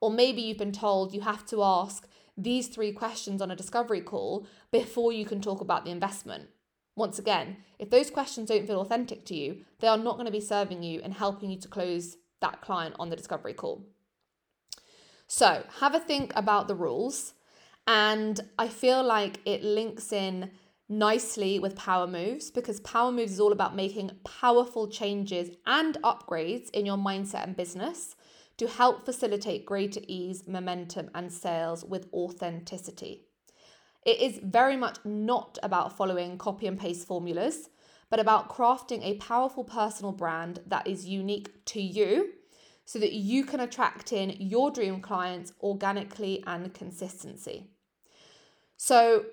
Or 0.01 0.11
maybe 0.11 0.41
you've 0.41 0.57
been 0.57 0.73
told 0.73 1.13
you 1.13 1.21
have 1.21 1.45
to 1.47 1.63
ask 1.63 2.07
these 2.37 2.67
three 2.67 2.91
questions 2.91 3.41
on 3.41 3.49
a 3.49 3.55
discovery 3.55 4.01
call 4.01 4.45
before 4.71 5.11
you 5.11 5.25
can 5.25 5.41
talk 5.41 5.61
about 5.61 5.85
the 5.85 5.91
investment. 5.91 6.49
Once 6.97 7.19
again, 7.19 7.57
if 7.77 7.91
those 7.91 8.09
questions 8.09 8.49
don't 8.49 8.65
feel 8.65 8.81
authentic 8.81 9.23
to 9.23 9.35
you, 9.35 9.63
they 9.79 9.87
are 9.87 9.99
not 9.99 10.15
going 10.15 10.25
to 10.25 10.31
be 10.31 10.41
serving 10.41 10.81
you 10.81 10.99
and 11.03 11.13
helping 11.13 11.51
you 11.51 11.59
to 11.59 11.67
close 11.67 12.17
that 12.41 12.59
client 12.59 12.95
on 12.97 13.11
the 13.11 13.15
discovery 13.15 13.53
call. 13.53 13.85
So, 15.27 15.63
have 15.79 15.93
a 15.93 15.99
think 15.99 16.33
about 16.35 16.67
the 16.67 16.75
rules. 16.75 17.33
And 17.85 18.39
I 18.57 18.67
feel 18.67 19.03
like 19.03 19.39
it 19.45 19.63
links 19.63 20.11
in 20.11 20.49
nicely 20.89 21.59
with 21.59 21.75
Power 21.75 22.07
Moves 22.07 22.49
because 22.49 22.79
Power 22.79 23.11
Moves 23.11 23.33
is 23.33 23.39
all 23.39 23.51
about 23.51 23.75
making 23.75 24.11
powerful 24.23 24.87
changes 24.87 25.55
and 25.67 25.97
upgrades 26.03 26.71
in 26.71 26.85
your 26.85 26.97
mindset 26.97 27.43
and 27.43 27.55
business 27.55 28.15
to 28.57 28.67
help 28.67 29.05
facilitate 29.05 29.67
greater 29.67 30.01
ease, 30.07 30.47
momentum, 30.47 31.11
and 31.13 31.31
sales 31.31 31.85
with 31.85 32.07
authenticity. 32.11 33.26
It 34.07 34.21
is 34.21 34.39
very 34.41 34.77
much 34.77 34.99
not 35.03 35.57
about 35.61 35.97
following 35.97 36.37
copy 36.37 36.65
and 36.65 36.79
paste 36.79 37.05
formulas, 37.05 37.69
but 38.09 38.21
about 38.21 38.49
crafting 38.49 39.03
a 39.03 39.17
powerful 39.17 39.65
personal 39.65 40.13
brand 40.13 40.61
that 40.65 40.87
is 40.87 41.05
unique 41.05 41.65
to 41.65 41.81
you 41.81 42.29
so 42.85 42.99
that 42.99 43.11
you 43.11 43.43
can 43.43 43.59
attract 43.59 44.13
in 44.13 44.29
your 44.39 44.71
dream 44.71 45.01
clients 45.01 45.51
organically 45.61 46.41
and 46.47 46.73
consistency. 46.73 47.67
So, 48.77 49.25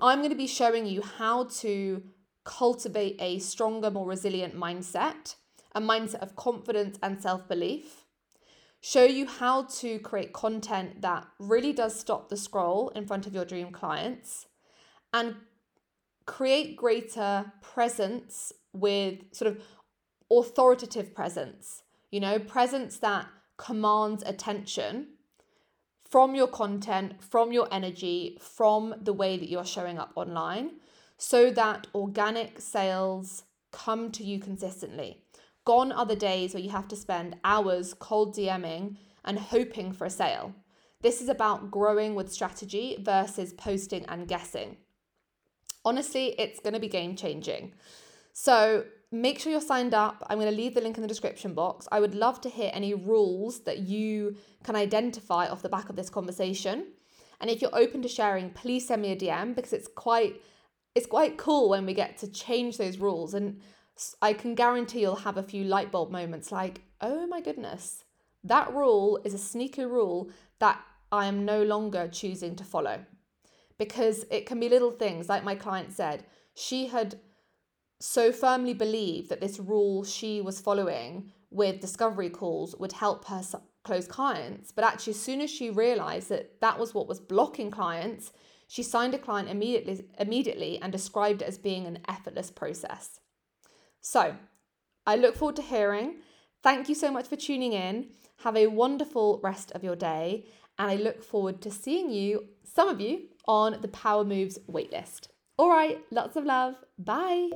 I'm 0.00 0.18
going 0.18 0.30
to 0.30 0.36
be 0.36 0.46
showing 0.46 0.86
you 0.86 1.02
how 1.02 1.48
to 1.62 2.04
cultivate 2.44 3.16
a 3.18 3.40
stronger, 3.40 3.90
more 3.90 4.06
resilient 4.06 4.54
mindset, 4.54 5.34
a 5.74 5.80
mindset 5.80 6.22
of 6.22 6.36
confidence 6.36 7.00
and 7.02 7.20
self 7.20 7.48
belief, 7.48 8.04
show 8.80 9.04
you 9.04 9.26
how 9.26 9.64
to 9.64 9.98
create 9.98 10.32
content 10.32 11.00
that 11.02 11.26
really 11.38 11.72
does 11.72 11.98
stop 11.98 12.28
the 12.28 12.36
scroll 12.36 12.90
in 12.90 13.06
front 13.06 13.26
of 13.26 13.34
your 13.34 13.44
dream 13.44 13.72
clients 13.72 14.46
and 15.12 15.34
create 16.26 16.76
greater 16.76 17.52
presence 17.62 18.52
with 18.72 19.20
sort 19.32 19.50
of 19.50 19.62
authoritative 20.30 21.14
presence, 21.14 21.82
you 22.10 22.20
know, 22.20 22.38
presence 22.38 22.98
that 22.98 23.26
commands 23.56 24.22
attention 24.24 25.08
from 26.08 26.34
your 26.34 26.46
content, 26.46 27.22
from 27.22 27.52
your 27.52 27.68
energy, 27.72 28.38
from 28.40 28.94
the 29.02 29.12
way 29.12 29.36
that 29.36 29.48
you're 29.48 29.64
showing 29.64 29.98
up 29.98 30.12
online, 30.14 30.72
so 31.16 31.50
that 31.50 31.86
organic 31.94 32.60
sales 32.60 33.44
come 33.72 34.10
to 34.12 34.24
you 34.24 34.38
consistently. 34.38 35.22
Gone 35.68 35.92
are 35.92 36.06
the 36.06 36.16
days 36.16 36.54
where 36.54 36.62
you 36.62 36.70
have 36.70 36.88
to 36.88 36.96
spend 36.96 37.36
hours 37.44 37.92
cold 37.92 38.34
DMing 38.34 38.96
and 39.22 39.38
hoping 39.38 39.92
for 39.92 40.06
a 40.06 40.10
sale. 40.10 40.54
This 41.02 41.20
is 41.20 41.28
about 41.28 41.70
growing 41.70 42.14
with 42.14 42.32
strategy 42.32 42.96
versus 42.98 43.52
posting 43.52 44.06
and 44.06 44.26
guessing. 44.26 44.78
Honestly, 45.84 46.34
it's 46.38 46.58
going 46.58 46.72
to 46.72 46.80
be 46.80 46.88
game 46.88 47.16
changing. 47.16 47.74
So 48.32 48.86
make 49.12 49.38
sure 49.38 49.52
you're 49.52 49.60
signed 49.60 49.92
up. 49.92 50.26
I'm 50.30 50.38
going 50.38 50.50
to 50.50 50.56
leave 50.56 50.72
the 50.74 50.80
link 50.80 50.96
in 50.96 51.02
the 51.02 51.06
description 51.06 51.52
box. 51.52 51.86
I 51.92 52.00
would 52.00 52.14
love 52.14 52.40
to 52.40 52.48
hear 52.48 52.70
any 52.72 52.94
rules 52.94 53.60
that 53.64 53.80
you 53.80 54.36
can 54.64 54.74
identify 54.74 55.48
off 55.48 55.60
the 55.60 55.68
back 55.68 55.90
of 55.90 55.96
this 55.96 56.08
conversation. 56.08 56.86
And 57.42 57.50
if 57.50 57.60
you're 57.60 57.78
open 57.78 58.00
to 58.00 58.08
sharing, 58.08 58.48
please 58.48 58.86
send 58.86 59.02
me 59.02 59.12
a 59.12 59.16
DM 59.16 59.54
because 59.54 59.74
it's 59.74 59.88
quite 59.94 60.40
it's 60.94 61.06
quite 61.06 61.36
cool 61.36 61.68
when 61.68 61.84
we 61.84 61.92
get 61.92 62.16
to 62.18 62.26
change 62.26 62.78
those 62.78 62.96
rules 62.96 63.34
and 63.34 63.60
I 64.22 64.32
can 64.32 64.54
guarantee 64.54 65.00
you'll 65.00 65.16
have 65.16 65.36
a 65.36 65.42
few 65.42 65.64
light 65.64 65.90
bulb 65.90 66.10
moments 66.10 66.52
like, 66.52 66.82
oh 67.00 67.26
my 67.26 67.40
goodness, 67.40 68.04
that 68.44 68.72
rule 68.72 69.20
is 69.24 69.34
a 69.34 69.38
sneaky 69.38 69.84
rule 69.84 70.30
that 70.58 70.80
I 71.10 71.26
am 71.26 71.44
no 71.44 71.62
longer 71.62 72.08
choosing 72.08 72.56
to 72.56 72.64
follow. 72.64 73.04
Because 73.78 74.24
it 74.30 74.46
can 74.46 74.60
be 74.60 74.68
little 74.68 74.90
things, 74.90 75.28
like 75.28 75.44
my 75.44 75.54
client 75.54 75.92
said, 75.92 76.24
she 76.54 76.86
had 76.88 77.20
so 78.00 78.32
firmly 78.32 78.74
believed 78.74 79.28
that 79.28 79.40
this 79.40 79.58
rule 79.58 80.04
she 80.04 80.40
was 80.40 80.60
following 80.60 81.32
with 81.50 81.80
discovery 81.80 82.30
calls 82.30 82.76
would 82.76 82.92
help 82.92 83.24
her 83.26 83.42
close 83.84 84.06
clients. 84.06 84.70
But 84.72 84.84
actually, 84.84 85.12
as 85.12 85.20
soon 85.20 85.40
as 85.40 85.50
she 85.50 85.70
realized 85.70 86.28
that 86.28 86.60
that 86.60 86.78
was 86.78 86.94
what 86.94 87.08
was 87.08 87.20
blocking 87.20 87.70
clients, 87.70 88.32
she 88.68 88.82
signed 88.82 89.14
a 89.14 89.18
client 89.18 89.48
immediately, 89.48 90.04
immediately 90.18 90.78
and 90.80 90.92
described 90.92 91.42
it 91.42 91.48
as 91.48 91.58
being 91.58 91.86
an 91.86 92.00
effortless 92.08 92.50
process. 92.50 93.20
So 94.00 94.34
I 95.06 95.16
look 95.16 95.36
forward 95.36 95.56
to 95.56 95.62
hearing. 95.62 96.16
Thank 96.62 96.88
you 96.88 96.94
so 96.94 97.10
much 97.10 97.26
for 97.28 97.36
tuning 97.36 97.72
in. 97.72 98.08
Have 98.44 98.56
a 98.56 98.66
wonderful 98.66 99.40
rest 99.42 99.72
of 99.72 99.82
your 99.82 99.96
day. 99.96 100.44
And 100.78 100.90
I 100.90 100.96
look 100.96 101.22
forward 101.22 101.60
to 101.62 101.70
seeing 101.70 102.10
you, 102.10 102.46
some 102.62 102.88
of 102.88 103.00
you, 103.00 103.28
on 103.46 103.78
the 103.80 103.88
Power 103.88 104.24
Moves 104.24 104.58
waitlist. 104.70 105.28
All 105.56 105.70
right, 105.70 105.98
lots 106.10 106.36
of 106.36 106.44
love. 106.44 106.74
Bye. 106.98 107.50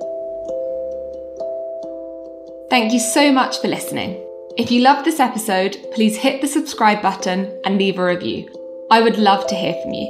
Thank 2.69 2.91
you 2.91 2.99
so 2.99 3.31
much 3.31 3.61
for 3.61 3.67
listening. 3.67 4.27
If 4.57 4.71
you 4.71 4.81
loved 4.81 5.05
this 5.05 5.19
episode, 5.19 5.77
please 5.93 6.17
hit 6.17 6.41
the 6.41 6.47
subscribe 6.47 7.01
button 7.01 7.59
and 7.65 7.77
leave 7.77 7.99
a 7.99 8.05
review. 8.05 8.49
I 8.91 9.01
would 9.01 9.17
love 9.17 9.47
to 9.47 9.55
hear 9.55 9.75
from 9.81 9.93
you. 9.93 10.07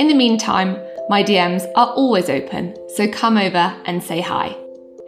In 0.00 0.08
the 0.08 0.14
meantime, 0.14 0.78
my 1.08 1.22
DMs 1.22 1.70
are 1.76 1.92
always 1.92 2.28
open, 2.28 2.76
so 2.94 3.08
come 3.08 3.36
over 3.36 3.76
and 3.84 4.02
say 4.02 4.20
hi 4.20 4.56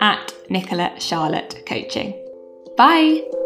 at 0.01 0.35
Nicola 0.49 0.93
Charlotte 0.99 1.63
Coaching. 1.67 2.15
Bye! 2.77 3.40